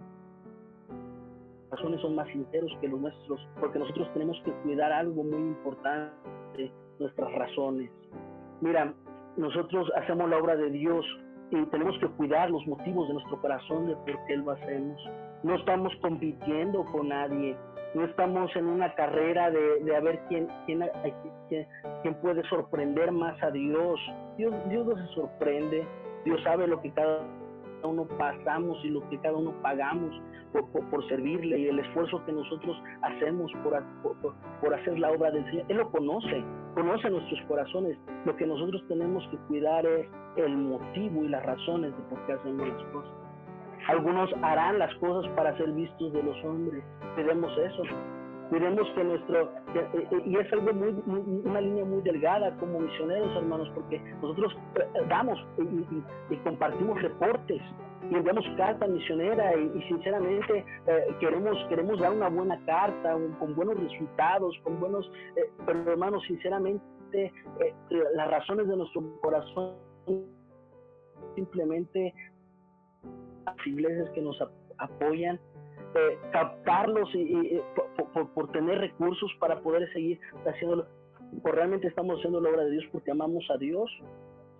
[1.72, 6.70] corazones son más sinceros que los nuestros, porque nosotros tenemos que cuidar algo muy importante,
[6.98, 7.90] nuestras razones.
[8.60, 8.92] Mira,
[9.38, 11.04] nosotros hacemos la obra de Dios
[11.50, 15.00] y tenemos que cuidar los motivos de nuestro corazón de por qué lo hacemos.
[15.42, 17.56] No estamos compitiendo con nadie,
[17.94, 20.84] no estamos en una carrera de, de a ver quién, quién,
[21.48, 21.66] quién,
[22.02, 23.98] quién, puede sorprender más a Dios.
[24.36, 24.54] Dios.
[24.68, 25.86] Dios no se sorprende,
[26.26, 27.22] Dios sabe lo que cada
[27.88, 30.20] uno pasamos y lo que cada uno pagamos
[30.52, 33.82] por, por, servirle y el esfuerzo que nosotros hacemos por,
[34.60, 35.64] por, hacer la obra del Señor.
[35.68, 37.98] Él lo conoce, conoce nuestros corazones.
[38.24, 42.32] Lo que nosotros tenemos que cuidar es el motivo y las razones de por qué
[42.32, 43.12] hacemos las cosas.
[43.88, 46.84] Algunos harán las cosas para ser vistos de los hombres.
[47.14, 47.82] Cuidemos eso.
[48.52, 49.50] Cuidemos que nuestro...
[50.26, 50.94] Y es algo muy,
[51.42, 57.62] una línea muy delgada como misioneros, hermanos, porque nosotros eh, damos y, compartimos reportes
[58.10, 63.78] y enviamos carta misionera y, sinceramente eh, queremos queremos dar una buena carta con buenos
[63.78, 67.32] resultados con buenos eh, pero hermanos sinceramente
[68.14, 69.76] las razones de nuestro corazón
[71.36, 72.12] simplemente
[73.46, 74.36] las iglesias que nos
[74.78, 75.40] apoyan,
[75.94, 77.60] eh, captarlos y,
[78.12, 80.86] por, tener recursos para poder seguir haciéndolo.
[81.42, 83.90] O realmente estamos haciendo la obra de Dios porque amamos a Dios.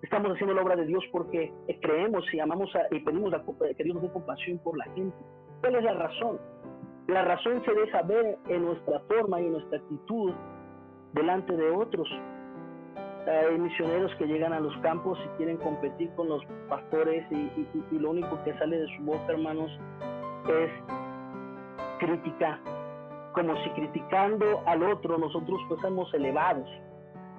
[0.03, 3.45] Estamos haciendo la obra de Dios porque creemos y amamos a, y pedimos la,
[3.77, 5.17] que Dios nos dé compasión por la gente.
[5.61, 6.41] ¿Cuál es la razón?
[7.09, 10.33] La razón se deja ver en nuestra forma y en nuestra actitud
[11.13, 12.09] delante de otros.
[13.27, 18.11] Hay misioneros que llegan a los campos y quieren competir con los pastores y, lo
[18.11, 19.71] único que sale de su boca, hermanos,
[20.49, 20.71] es
[22.01, 22.59] crítica,
[23.35, 26.69] como si criticando al otro nosotros fuésemos elevados,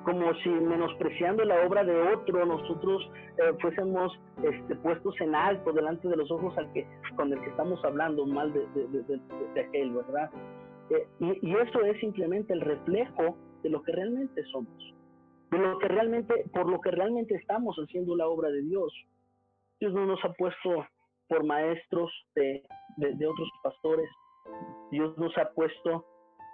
[0.04, 6.08] como si menospreciando la obra de otro nosotros eh, fuésemos este, puestos en alto delante
[6.08, 10.30] de los ojos al que, con el que estamos hablando mal de, de, aquel, ¿verdad?
[10.90, 14.94] Eh, y, y eso es simplemente el reflejo de lo que realmente somos
[15.58, 18.94] lo que realmente, por lo que realmente estamos haciendo la obra de Dios.
[19.80, 20.86] Dios no nos ha puesto
[21.28, 22.64] por maestros de,
[22.98, 24.10] otros pastores.
[24.92, 26.06] Dios nos ha puesto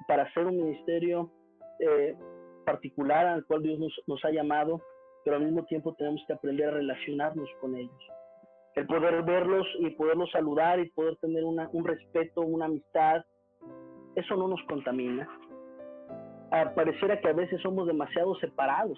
[0.07, 1.31] para hacer un ministerio
[1.79, 2.15] eh,
[2.65, 4.81] particular al cual Dios nos, ha llamado,
[5.23, 8.07] pero al mismo tiempo tenemos que aprender a relacionarnos con ellos.
[8.75, 13.23] El poder verlos y poderlos saludar y poder tener un respeto, una amistad,
[14.15, 15.27] eso no nos contamina
[16.75, 18.97] pareciera que a veces somos demasiado separados,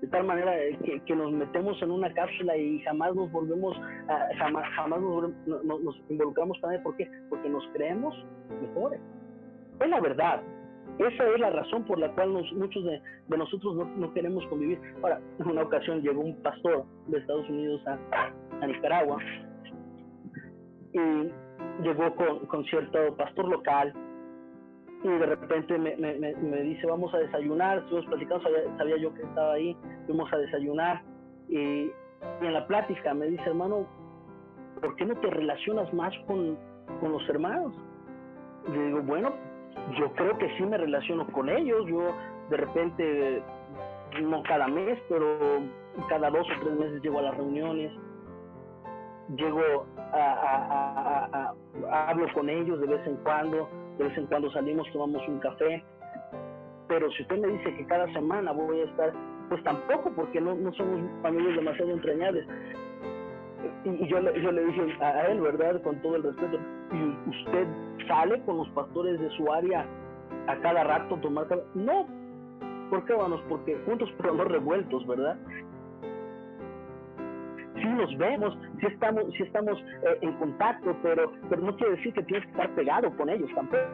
[0.00, 0.52] de tal manera
[1.04, 3.76] que, nos metemos en una cápsula y jamás nos volvemos,
[4.38, 6.80] jamás, jamás nos, involucramos con él.
[6.82, 7.10] ¿Por qué?
[7.28, 8.14] Porque nos creemos
[8.62, 9.00] mejores.
[9.80, 10.42] Es la verdad.
[10.98, 14.80] Esa es la razón por la cual muchos de, nosotros no, queremos convivir.
[15.02, 19.18] Ahora, en una ocasión llegó un pastor de Estados Unidos a, Nicaragua
[20.92, 21.30] y
[21.82, 23.94] llegó con, con cierto pastor local
[25.02, 28.44] y de repente me, me, me, dice vamos a desayunar, estuvimos platicando,
[28.76, 31.02] sabía, yo que estaba ahí, fuimos a desayunar
[31.48, 31.90] y,
[32.42, 33.86] en la plática me dice hermano,
[34.80, 36.58] ¿por qué no te relacionas más con,
[37.00, 37.74] con los hermanos?
[38.68, 39.32] Y le digo, bueno,
[39.98, 42.14] yo creo que sí me relaciono con ellos, yo
[42.50, 43.42] de repente,
[44.20, 45.38] no cada mes, pero
[46.10, 47.90] cada dos o tres meses llego a las reuniones,
[49.34, 51.54] llego a, a, a,
[51.90, 53.66] a hablo con ellos de vez en cuando,
[54.00, 55.84] de vez en cuando salimos, tomamos un café,
[56.88, 59.12] pero si usted me dice que cada semana voy a estar,
[59.50, 62.46] pues tampoco, porque no, no somos familias demasiado entrañables.
[63.84, 65.82] Y, yo, yo le dije a él, ¿verdad?
[65.82, 66.58] Con todo el respeto,
[66.92, 67.66] ¿y usted
[68.08, 69.86] sale con los pastores de su área
[70.46, 71.62] a cada rato tomar café?
[71.74, 72.06] No,
[72.88, 73.42] ¿por qué vamos?
[73.50, 75.36] Porque juntos pero no revueltos, ¿verdad?
[77.80, 82.12] Sí nos vemos, sí estamos, sí estamos eh, en contacto, pero, pero no quiere decir
[82.12, 83.86] que tienes que estar pegado con ellos tampoco,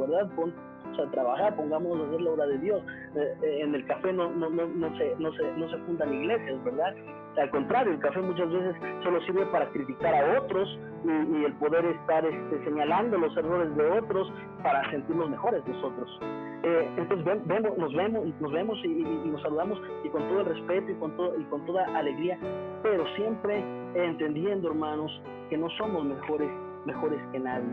[0.00, 0.30] ¿verdad?
[0.36, 0.52] Pon,
[0.98, 2.82] a trabajar, pongamos a hacer la obra de Dios.
[3.16, 6.12] Eh, eh, en el café no, no, no, no, se, no, se, no se fundan
[6.12, 6.94] iglesias, ¿verdad?
[7.36, 11.84] Al contrario, el café muchas veces solo sirve para criticar a otros y, el poder
[11.84, 16.20] estar este, señalando los errores de otros para sentirnos mejores nosotros.
[16.62, 20.94] Eh, entonces vemos, nos vemos, nos vemos y, nos saludamos y con todo respeto y
[20.94, 22.38] con, todo, y con toda alegría,
[22.82, 23.62] pero siempre
[23.94, 25.10] entendiendo, hermanos,
[25.50, 26.50] que no somos mejores,
[26.86, 27.68] mejores que nadie.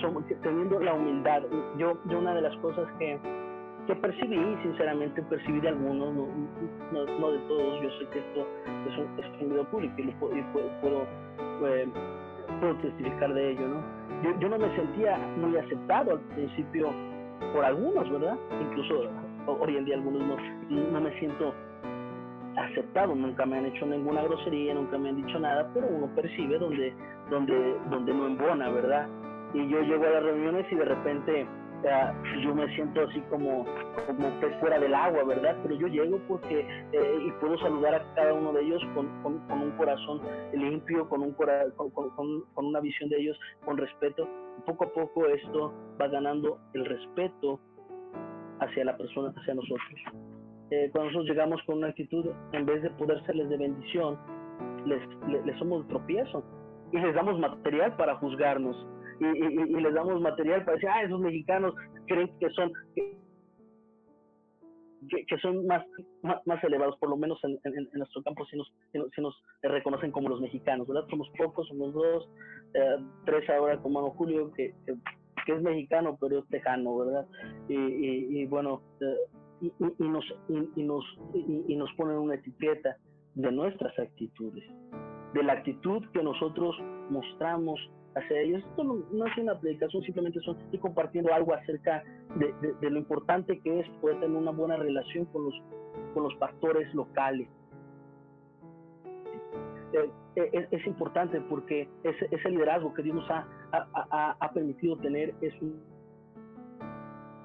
[0.00, 1.42] Somos, teniendo la humildad.
[1.78, 3.18] Yo, yo una de las cosas que,
[3.88, 6.28] que percibí, sinceramente percibí de algunos, no,
[6.92, 8.46] no, de todos, yo sé que esto
[8.86, 10.42] es un, es un video público y,
[10.82, 11.06] puedo,
[11.66, 11.88] eh,
[12.60, 13.82] puedo, testificar de ello, ¿no?
[14.22, 16.90] Yo, yo no me sentía muy aceptado al principio
[17.52, 18.36] por algunos, ¿verdad?
[18.60, 19.10] Incluso
[19.46, 20.36] hoy en día algunos no,
[20.92, 21.54] no me siento
[22.56, 26.58] aceptado, nunca me han hecho ninguna grosería, nunca me han dicho nada, pero uno percibe
[26.58, 26.92] donde,
[27.30, 29.08] donde, donde no embona, ¿verdad?
[29.54, 31.46] y yo llego a las reuniones y de repente
[32.42, 33.64] yo me siento así como,
[34.06, 35.56] como pez fuera del agua, ¿verdad?
[35.62, 36.60] Pero yo llego porque
[36.92, 40.20] eh, y puedo saludar a cada uno de ellos con, con, un corazón
[40.52, 44.28] limpio, con, un con, con, una visión de ellos con respeto.
[44.66, 47.60] poco a poco esto va ganando el respeto
[48.60, 50.00] hacia la persona, hacia nosotros.
[50.70, 54.18] Eh, cuando nosotros llegamos con una actitud, en vez de poder serles de bendición,
[54.84, 55.00] les,
[55.44, 56.44] les, somos de tropiezo
[56.92, 58.76] y les damos material para juzgarnos
[59.20, 61.74] y, y, les damos material para decir, ah, esos mexicanos
[62.06, 62.72] creen que son
[65.08, 65.84] que, son más,
[66.22, 70.28] más, elevados, por lo menos en, en, nuestro campo, si nos, si nos, reconocen como
[70.28, 71.08] los mexicanos, ¿verdad?
[71.08, 72.28] Somos pocos, somos dos,
[72.74, 74.74] eh, tres ahora como Julio, que,
[75.46, 77.26] que, es mexicano, pero es tejano, ¿verdad?
[77.68, 79.16] Y, y, bueno, eh,
[79.60, 80.24] y, nos,
[80.76, 81.04] y, nos,
[81.34, 82.96] y, nos ponen una etiqueta
[83.34, 84.64] de nuestras actitudes,
[85.32, 86.76] de la actitud que nosotros
[87.10, 87.80] mostramos
[88.18, 88.62] hacia ellos.
[88.62, 92.02] Esto no, es una predicación, simplemente son, estoy compartiendo algo acerca
[92.36, 95.54] de, lo importante que es poder tener una buena relación con los,
[96.14, 97.48] con los pastores locales.
[99.92, 104.96] Eh, eh, es, importante porque ese, ese, liderazgo que Dios nos ha, ha, ha, permitido
[104.98, 105.80] tener es un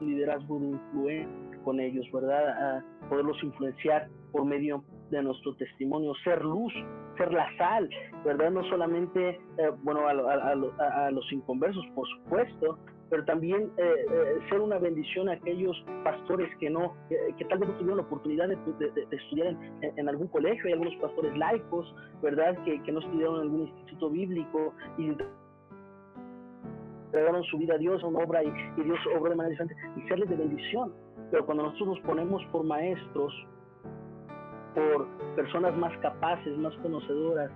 [0.01, 2.49] liderazgo de influencia con ellos, ¿verdad?
[2.77, 6.73] A poderlos influenciar por medio de nuestro testimonio, ser luz,
[7.17, 7.89] ser la sal,
[8.25, 8.51] ¿verdad?
[8.51, 12.77] No solamente, eh, bueno, a, los inconversos, por supuesto,
[13.09, 17.69] pero también eh, eh, ser una bendición a aquellos pastores que no, que tal vez
[17.69, 18.57] no tuvieron la oportunidad de,
[19.11, 22.57] estudiar en, algún colegio, hay algunos pastores laicos, ¿verdad?
[22.63, 25.09] Que, que no estudiaron en algún instituto bíblico y
[27.13, 28.51] entregaron su vida a Dios, a una obra y,
[28.83, 30.93] Dios obró de manera diferente y serles de bendición.
[31.29, 33.33] Pero cuando nosotros nos ponemos por maestros,
[34.73, 37.51] por personas más capaces, más conocedoras,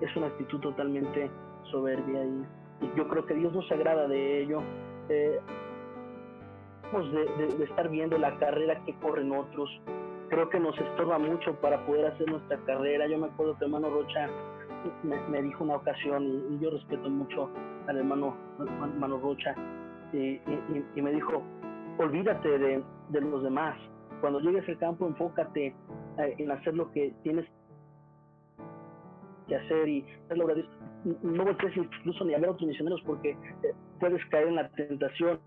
[0.00, 1.30] es una actitud totalmente
[1.70, 2.46] soberbia y,
[2.96, 4.60] yo creo que Dios no se agrada de ello.
[5.08, 5.38] Eh,
[6.92, 9.70] de, de, estar viendo la carrera que corren otros.
[10.28, 13.06] Creo que nos estorba mucho para poder hacer nuestra carrera.
[13.06, 14.28] Yo me acuerdo que hermano Rocha
[15.02, 17.50] me, dijo una ocasión, y, yo respeto mucho
[17.86, 19.54] al hermano, hermano Rocha,
[20.12, 20.40] y,
[21.00, 21.42] me dijo,
[21.98, 22.84] olvídate de,
[23.20, 23.76] los demás.
[24.20, 25.74] Cuando llegues al campo, enfócate
[26.18, 27.46] en hacer lo que tienes
[29.48, 34.24] que hacer y no voltees incluso ni a ver a otros misioneros porque eh, puedes
[34.26, 35.40] caer en la tentación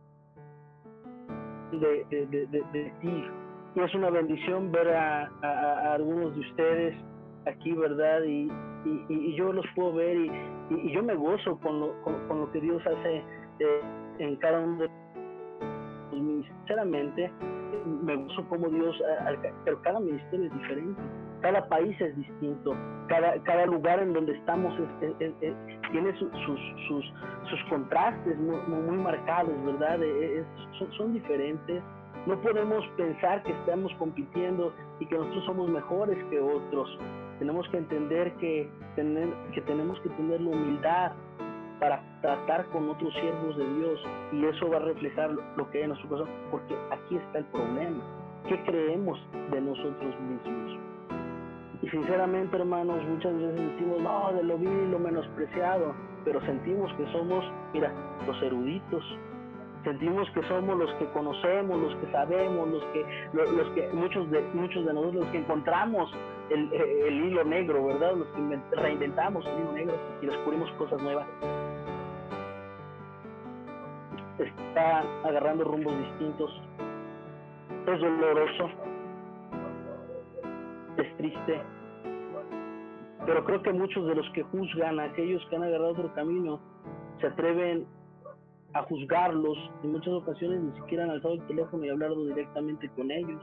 [1.72, 3.24] de, de, ti.
[3.76, 6.96] Y es una bendición ver a, algunos de ustedes
[7.46, 8.24] aquí, ¿verdad?
[8.24, 8.50] Y,
[9.10, 10.32] y, yo los puedo ver y,
[10.70, 13.18] y, yo me gozo con lo, con, lo que Dios hace
[13.60, 13.82] eh,
[14.20, 14.90] en cada uno de
[16.12, 17.32] sinceramente
[17.86, 18.96] me gozo como Dios,
[19.64, 21.02] pero cada ministerio es diferente,
[21.42, 22.76] cada país es distinto,
[23.08, 24.74] cada, cada lugar en donde estamos
[25.92, 27.14] tiene sus, sus,
[27.50, 30.00] sus, contrastes muy, muy, marcados, ¿verdad?
[30.78, 31.82] son, son diferentes.
[32.26, 36.98] No podemos pensar que estamos compitiendo y que nosotros somos mejores que otros.
[37.38, 41.12] Tenemos que entender que, tener, que tenemos que tener la humildad
[41.80, 44.00] para tratar con otros siervos de Dios
[44.32, 47.46] y eso va a reflejar lo que hay en nuestro corazón, porque aquí está el
[47.46, 48.04] problema.
[48.48, 49.20] ¿Qué creemos
[49.52, 50.80] de nosotros mismos?
[51.82, 56.92] Y sinceramente, hermanos, muchas veces decimos, no, de lo vil y lo menospreciado, pero sentimos
[56.94, 57.92] que somos, mira,
[58.26, 59.04] los eruditos,
[59.86, 64.42] sentimos que somos los que conocemos, los que sabemos, los que, los, que muchos de
[64.54, 66.12] muchos de nosotros los que encontramos
[66.50, 68.16] el, el, hilo negro, ¿verdad?
[68.18, 71.28] Los que reinventamos el hilo negro y descubrimos cosas nuevas
[74.76, 76.62] está agarrando rumbos distintos.
[77.88, 78.70] Es doloroso,
[80.98, 81.62] es triste,
[83.26, 86.60] pero creo que muchos de los que juzgan a aquellos que han agarrado otro camino
[87.22, 87.86] se atreven
[88.76, 89.58] a juzgarlos.
[89.84, 93.42] En muchas ocasiones ni siquiera han alzado el teléfono y hablado directamente con ellos.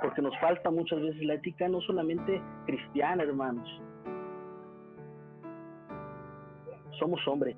[0.00, 3.68] Porque nos falta muchas veces la ética no solamente cristiana, hermanos,
[6.98, 7.56] somos hombres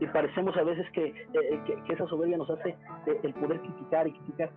[0.00, 2.70] y parecemos a veces que, eh, que, esa soberbia nos hace
[3.06, 4.50] eh, el poder criticar y criticar.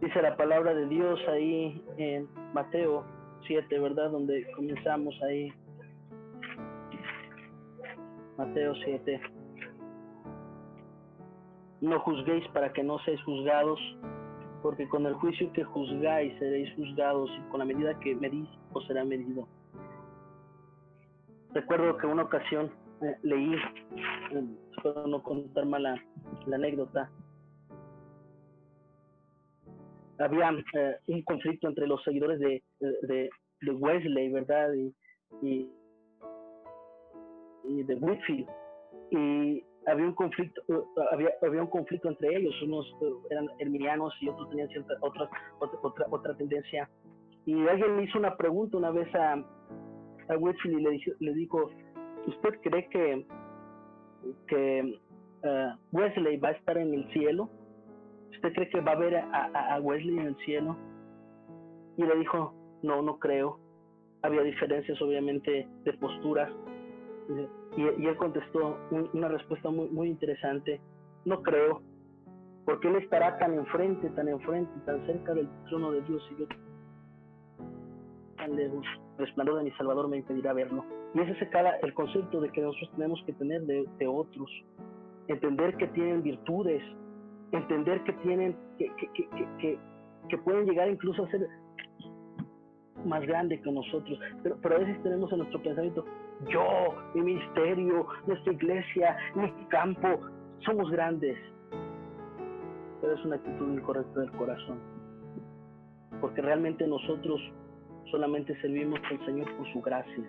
[0.00, 3.04] Dice la palabra de Dios ahí en Mateo
[3.46, 4.10] 7, ¿verdad?
[4.10, 5.52] Donde comenzamos ahí.
[8.38, 9.20] Mateo 7.
[11.80, 13.78] No juzguéis para que no seáis juzgados,
[14.62, 18.86] porque con el juicio que juzgáis seréis juzgados y con la medida que medís os
[18.86, 19.46] será medido.
[21.52, 22.70] Recuerdo que una ocasión
[23.02, 24.44] eh, leí, eh,
[24.76, 26.02] espero no contar mal la,
[26.52, 27.10] anécdota,
[30.18, 33.30] había eh, un conflicto entre los seguidores de, de,
[33.70, 34.72] Wesley, ¿verdad?
[34.74, 34.94] Y,
[35.42, 35.70] y,
[37.82, 38.48] de Whitfield.
[39.10, 44.14] Y había un conflicto, eh, había, había un conflicto entre ellos, unos eh, eran herminianos
[44.20, 45.28] y otros tenían cierta, otra,
[45.60, 46.88] otra, otra tendencia.
[47.44, 49.34] Y alguien me hizo una pregunta una vez a,
[50.28, 51.70] a Whitfield y le, le dijo,
[52.26, 53.26] ¿usted cree que,
[54.48, 54.98] que
[55.42, 57.48] eh, Wesley va a estar en el cielo?
[58.36, 60.76] ¿Usted cree que va a ver a, Wesley en el cielo?
[61.96, 63.58] Y le dijo, no, no creo.
[64.22, 66.50] Había diferencias obviamente de posturas.
[67.76, 68.78] Y, él contestó
[69.12, 70.80] una respuesta muy, muy interesante,
[71.24, 71.82] no creo,
[72.64, 76.46] porque él estará tan enfrente, tan enfrente, tan cerca del trono de Dios y yo
[78.36, 78.84] tan lejos.
[79.18, 80.84] El resplandor de mi Salvador me impedirá verlo.
[81.14, 81.48] Y ese es
[81.82, 84.50] el concepto de que nosotros tenemos que tener de, de otros.
[85.28, 86.82] Entender que tienen virtudes,
[87.52, 89.28] entender que tienen, que, que,
[89.58, 89.78] que,
[90.28, 91.48] que, pueden llegar incluso a ser
[93.04, 96.04] más grandes que nosotros, pero, pero a veces tenemos en nuestro pensamiento,
[96.48, 100.20] yo, mi ministerio, nuestra iglesia, mi campo,
[100.64, 101.38] somos grandes,
[103.00, 104.78] pero es una actitud incorrecta del corazón,
[106.20, 107.40] porque realmente nosotros
[108.10, 110.24] solamente servimos al Señor por su gracia,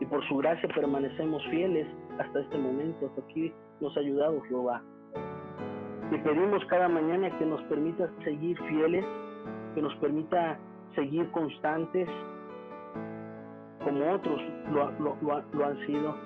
[0.00, 1.86] y por su gracia permanecemos fieles
[2.18, 4.82] hasta este momento, hasta aquí nos ha ayudado Jehová.
[6.10, 9.04] Y pedimos cada mañana que nos permita seguir fieles,
[9.74, 10.58] que nos permita
[10.94, 12.08] seguir constantes,
[13.84, 14.40] como otros
[14.72, 16.16] lo, han sido,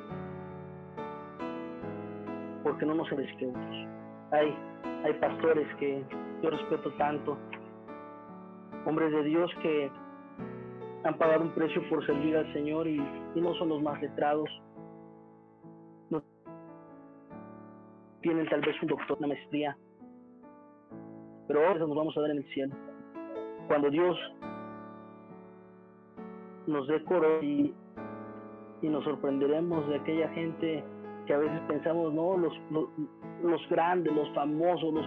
[2.63, 3.89] porque no nos otros.
[4.31, 4.57] Hay,
[5.05, 6.05] hay pastores que
[6.43, 7.37] yo respeto tanto,
[8.87, 9.91] hombres de Dios que
[11.03, 13.03] han pagado un precio por servir al Señor y
[13.35, 14.49] no son los más letrados,
[18.23, 19.77] tienen tal vez un doctor, una maestría,
[21.47, 22.75] pero ahora nos vamos a ver en el cielo.
[23.69, 24.17] Cuando Dios
[26.67, 27.75] nos decoró y,
[28.81, 30.85] y nos sorprenderemos de aquella gente
[31.27, 32.53] que a veces pensamos, no, los,
[33.43, 35.07] los, grandes, los famosos, los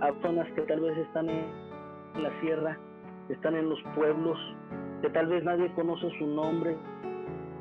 [0.00, 2.78] personas que tal vez están en la sierra,
[3.28, 4.38] están en los pueblos,
[5.02, 6.76] que tal vez nadie conoce su nombre,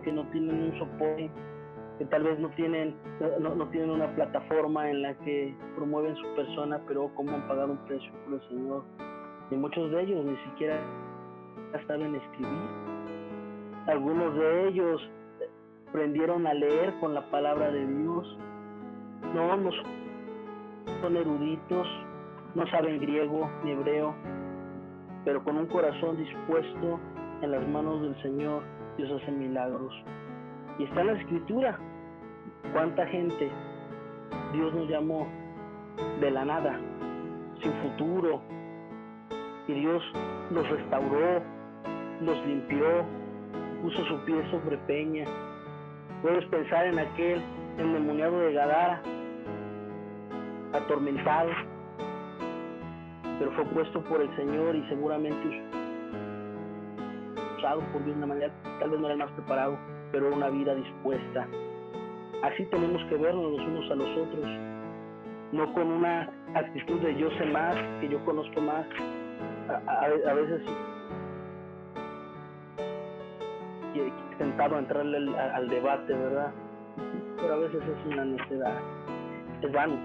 [0.03, 1.31] que no tienen un soporte,
[1.97, 2.95] que tal vez no tienen,
[3.39, 7.71] no, no, tienen una plataforma en la que promueven su persona, pero como han pagado
[7.71, 8.83] un precio por el Señor.
[9.51, 10.79] Y muchos de ellos ni siquiera
[11.87, 12.69] saben escribir.
[13.87, 15.01] Algunos de ellos
[15.89, 18.37] aprendieron a leer con la palabra de Dios.
[19.33, 19.71] No, no
[21.01, 21.87] son eruditos,
[22.55, 24.15] no saben griego ni hebreo,
[25.25, 26.99] pero con un corazón dispuesto
[27.41, 28.63] en las manos del Señor,
[28.97, 29.93] Dios hace milagros.
[30.79, 31.77] Y está en la escritura.
[32.71, 33.51] ¿Cuánta gente
[34.53, 35.27] Dios nos llamó
[36.19, 36.79] de la nada,
[37.61, 38.41] sin futuro?
[39.67, 40.03] Y Dios
[40.51, 41.41] los restauró,
[42.21, 43.05] los limpió,
[43.81, 45.25] puso su pie sobre peña.
[46.21, 47.41] Puedes pensar en aquel
[47.77, 49.01] endemoniado de Gadara,
[50.73, 51.49] atormentado,
[53.39, 55.63] pero fue puesto por el Señor y seguramente
[57.57, 59.77] usado por Dios de una manera, tal vez no era más preparado,
[60.13, 61.47] pero una vida dispuesta.
[62.43, 64.45] Así tenemos que vernos los unos a los otros,
[65.51, 68.85] no con una actitud de yo sé más, que yo conozco más.
[69.87, 70.61] A, veces
[73.95, 76.51] he tentado entrarle al, debate, ¿verdad?
[77.37, 78.77] Pero a veces es una necesidad,
[79.63, 79.97] es vano,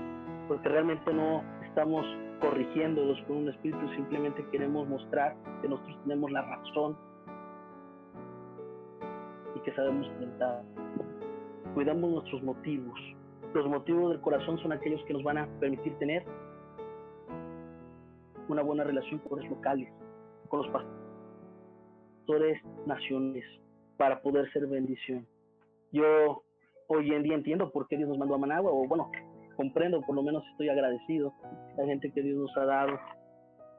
[0.49, 2.07] porque realmente no estamos
[2.41, 6.97] corrigiéndolos con un espíritu, simplemente queremos mostrar que nosotros tenemos la razón
[9.69, 10.63] que sabemos tentar.
[11.75, 12.99] Cuidamos nuestros motivos.
[13.53, 16.25] Los motivos del corazón son aquellos que nos van a permitir tener
[18.49, 19.93] una buena relación con los locales,
[20.49, 20.69] con los
[22.25, 23.45] pastores nacionales,
[23.99, 25.27] para poder ser bendición.
[25.93, 26.43] Yo
[26.87, 29.11] hoy en día entiendo por qué Dios nos mandó a Managua, o bueno,
[29.57, 31.35] comprendo, por lo menos estoy agradecido.
[31.77, 32.99] La gente que Dios nos ha dado,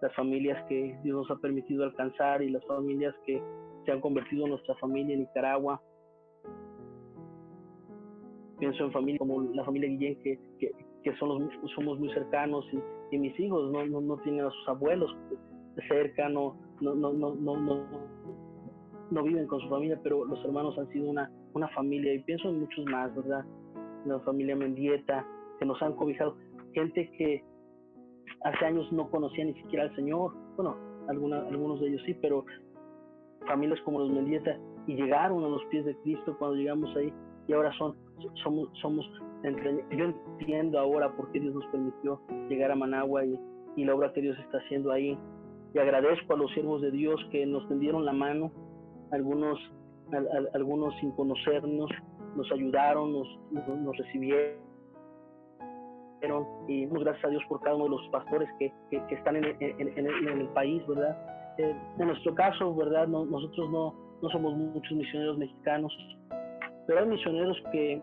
[0.01, 3.41] las familias que Dios nos ha permitido alcanzar y las familias que
[3.89, 5.81] se han convertido en nuestra familia en Nicaragua.
[8.59, 12.65] Pienso en familias como la familia Guillén, que, que, son somos muy cercanos
[13.11, 15.09] y, mis hijos no, no, tienen a sus abuelos
[15.87, 17.87] cerca, no, no, no, no, no,
[19.09, 22.49] no, viven con su familia, pero los hermanos han sido una, una familia y pienso
[22.49, 23.43] en muchos más, ¿verdad?
[24.05, 25.25] La familia Mendieta,
[25.57, 26.35] que nos han cobijado,
[26.73, 27.43] gente que
[28.43, 30.77] hace años no conocía ni siquiera al Señor, bueno,
[31.07, 32.45] alguna, algunos de ellos sí, pero
[33.47, 37.13] familias como los Mendieta y llegaron a los pies de Cristo cuando llegamos ahí
[37.47, 37.95] y ahora son
[38.43, 39.05] somos somos
[39.43, 43.39] entre, yo entiendo ahora por qué Dios nos permitió llegar a Managua y,
[43.75, 45.17] y la obra que Dios está haciendo ahí
[45.73, 48.51] y agradezco a los siervos de Dios que nos tendieron la mano,
[49.11, 49.59] algunos,
[50.53, 51.89] algunos sin conocernos,
[52.35, 54.69] nos ayudaron, nos, nos recibieron
[56.67, 59.45] y muchas gracias a Dios por cada uno de los pastores que, que, están en,
[59.59, 61.17] en, en, el país, ¿verdad?
[61.59, 63.05] Eh, en nuestro caso, ¿verdad?
[63.09, 65.93] nosotros no, no somos muchos misioneros mexicanos,
[66.87, 68.01] pero hay misioneros que,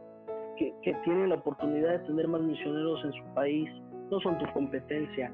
[0.58, 3.70] que, que, tienen la oportunidad de tener más misioneros en su país.
[4.10, 5.32] No son tu competencia,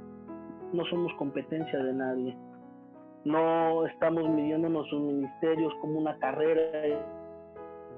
[0.73, 2.37] no somos competencia de nadie.
[3.25, 7.03] No estamos midiéndonos sus ministerios como una carrera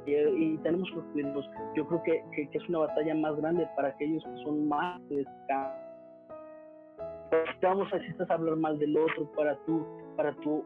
[0.07, 1.51] y, tenemos que cuidarnos.
[1.77, 4.99] Yo creo que, que, es una batalla más grande para aquellos que son más
[7.67, 9.85] vamos a necesitas hablar mal del otro para tú
[10.17, 10.65] para tú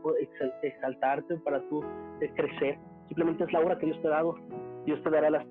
[0.62, 1.84] exaltarte para tú
[2.20, 4.34] eh, crecer simplemente es la obra que Dios te ha dado
[4.84, 5.46] Dios te dará las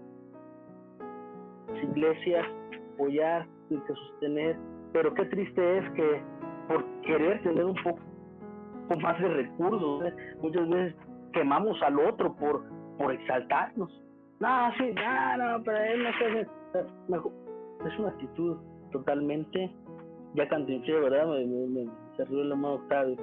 [1.84, 2.46] iglesias
[2.94, 4.58] apoyar que sostener
[4.94, 6.22] pero qué triste es que
[6.68, 8.00] por querer tener un poco
[9.02, 10.14] más de recursos ¿eh?
[10.42, 10.96] muchas veces
[11.34, 12.64] quemamos al otro por
[12.98, 13.92] por exaltarnos.
[14.40, 16.42] No, sí, no, no, pero él no se
[17.88, 18.58] Es una actitud
[18.92, 19.72] totalmente,
[20.38, 21.28] ya canté, ¿verdad?
[21.28, 23.18] Me, me, me cerró amado Octavio.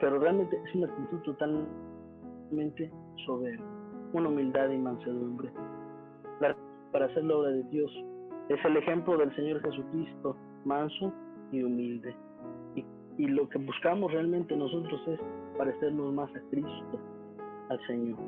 [0.00, 2.90] Pero realmente es una actitud totalmente
[3.26, 3.64] soberbia,
[4.14, 5.52] una humildad y mansedumbre.
[6.90, 7.90] Para hacer la obra de Dios
[8.48, 10.34] es el ejemplo del Señor Jesucristo,
[10.64, 11.12] manso
[11.52, 12.16] y humilde.
[12.74, 12.84] Y,
[13.18, 15.20] y lo que buscamos realmente nosotros es
[15.58, 16.98] parecernos más a Cristo,
[17.68, 18.18] al Señor.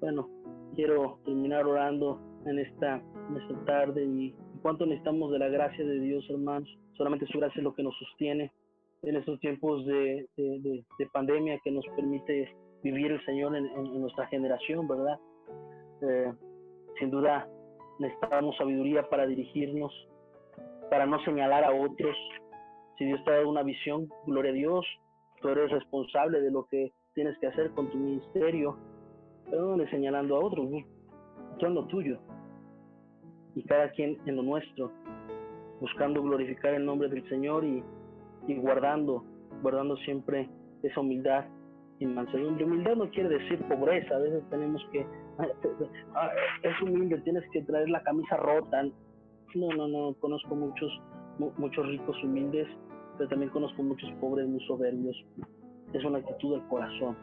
[0.00, 0.28] Bueno,
[0.74, 3.00] quiero terminar orando en esta,
[3.36, 6.68] esta tarde y cuánto necesitamos de la gracia de Dios, hermanos.
[6.96, 8.52] Solamente su gracia es lo que nos sostiene
[9.02, 14.86] en estos tiempos de, de, pandemia que nos permite vivir el Señor en, nuestra generación,
[14.86, 15.18] ¿verdad?
[16.02, 16.32] Eh,
[16.98, 17.48] sin duda
[17.98, 19.92] necesitamos sabiduría para dirigirnos,
[20.88, 22.16] para no señalar a otros.
[22.98, 24.86] Si Dios te ha dado una visión, gloria a Dios,
[25.40, 28.76] tú eres responsable de lo que tienes que hacer con tu ministerio
[29.52, 30.68] pero no señalando a otros,
[31.58, 32.18] tú en lo tuyo
[33.54, 34.90] y cada quien en lo nuestro,
[35.80, 37.82] buscando glorificar el nombre del Señor y,
[38.46, 39.24] y guardando,
[39.62, 40.48] guardando siempre
[40.82, 41.44] esa humildad
[41.98, 42.64] y mansedumbre.
[42.64, 45.06] Humildad no quiere decir pobreza, a veces tenemos que,
[45.38, 46.30] ah,
[46.62, 48.84] es humilde, tienes que traer la camisa rota.
[49.54, 50.90] No, no, no, conozco muchos,
[51.58, 52.66] muchos ricos humildes,
[53.18, 55.16] pero también conozco muchos pobres muy soberbios.
[55.92, 57.16] Es una actitud del corazón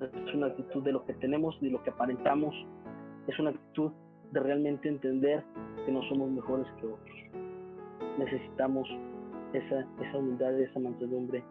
[0.00, 2.54] es una actitud de lo que tenemos, de lo que aparentamos,
[3.26, 3.92] es una actitud
[4.32, 5.42] de realmente entender
[5.84, 7.16] que no somos mejores que otros.
[8.18, 8.88] Necesitamos
[9.52, 11.42] esa, esa humildad, esa mansedumbre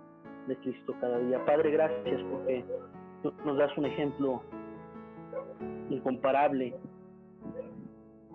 [0.47, 1.43] de Cristo cada día.
[1.45, 2.65] Padre, gracias porque
[3.45, 4.41] nos das un ejemplo
[5.89, 6.75] incomparable.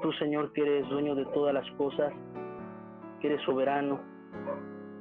[0.03, 2.12] Tú, Señor, que eres dueño de todas las cosas,
[3.20, 4.01] que eres soberano,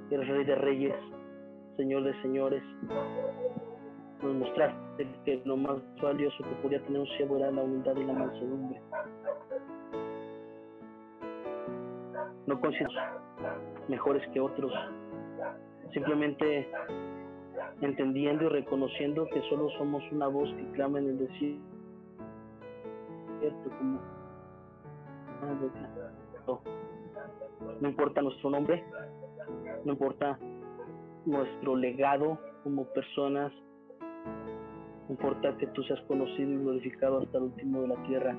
[0.09, 0.95] que eres rey de reyes,
[1.77, 2.63] Señor de señores,
[4.21, 8.03] nos mostraste que lo más valioso que podía tener un siervo era la humildad y
[8.03, 8.81] la mansedumbre.
[12.49, 13.21] No consideramos
[13.87, 14.73] mejores que otros,
[15.93, 16.67] simplemente
[17.81, 21.61] entendiendo y reconociendo que solo somos una voz que clama en el desierto,
[23.77, 23.99] como
[27.79, 28.83] no importa nuestro nombre,
[29.85, 30.39] no importa
[31.27, 33.53] nuestro legado como personas
[35.07, 38.35] no importa que tú seas conocido y glorificado hasta el último de la tierra.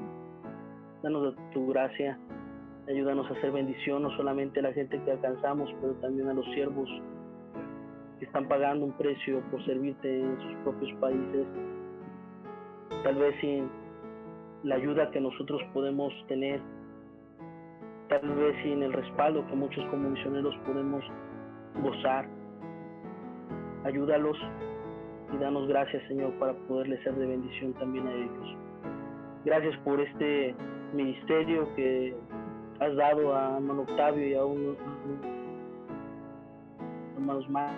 [1.02, 2.18] Danos tu gracia,
[2.90, 6.44] ayúdanos a hacer bendición no solamente a la gente que alcanzamos, pero también a los
[6.46, 6.88] siervos
[8.18, 11.46] que están pagando un precio por servirte en sus propios países.
[13.04, 13.70] Tal vez sin
[14.64, 16.60] la ayuda que nosotros podemos tener,
[18.08, 21.04] tal vez sin el respaldo que muchos como misioneros podemos
[21.82, 22.28] gozar.
[23.84, 24.36] Ayúdalos
[25.32, 28.56] y danos gracias, Señor, para poderle ser de bendición también a ellos.
[29.44, 30.54] Gracias por este
[30.92, 32.14] ministerio que
[32.80, 34.76] has dado a hermano Octavio y a unos
[37.16, 37.72] hermanos más.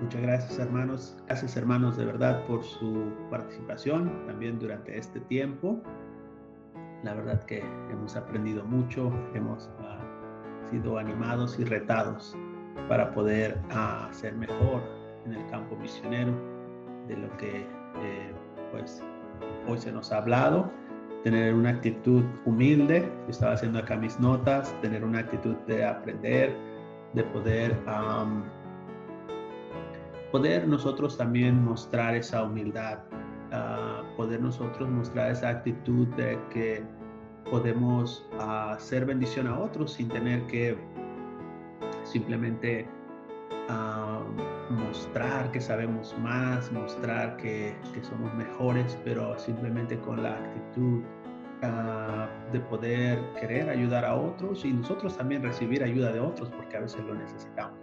[0.00, 5.80] Muchas gracias hermanos, gracias hermanos de verdad por su participación también durante este tiempo.
[7.02, 7.58] La verdad que
[7.90, 12.36] hemos aprendido mucho, hemos uh, sido animados y retados
[12.88, 14.82] para poder uh, ser mejor
[15.26, 16.32] en el campo misionero,
[17.06, 18.32] de lo que eh,
[18.72, 19.02] pues
[19.68, 20.70] hoy se nos ha hablado,
[21.24, 26.54] tener una actitud humilde, estaba haciendo acá mis notas, tener una actitud de aprender,
[27.14, 27.74] de poder,
[30.30, 32.98] poder nosotros también mostrar esa humildad,
[33.52, 36.84] ah, poder nosotros mostrar esa actitud de que
[37.50, 40.76] podemos hacer bendición a otros sin tener que
[42.02, 42.86] simplemente
[44.70, 51.02] mostrar que sabemos más, mostrar que, que, somos mejores, pero simplemente con la actitud
[52.52, 56.80] de poder querer ayudar a otros y nosotros también recibir ayuda de otros porque a
[56.80, 57.78] veces lo necesitamos.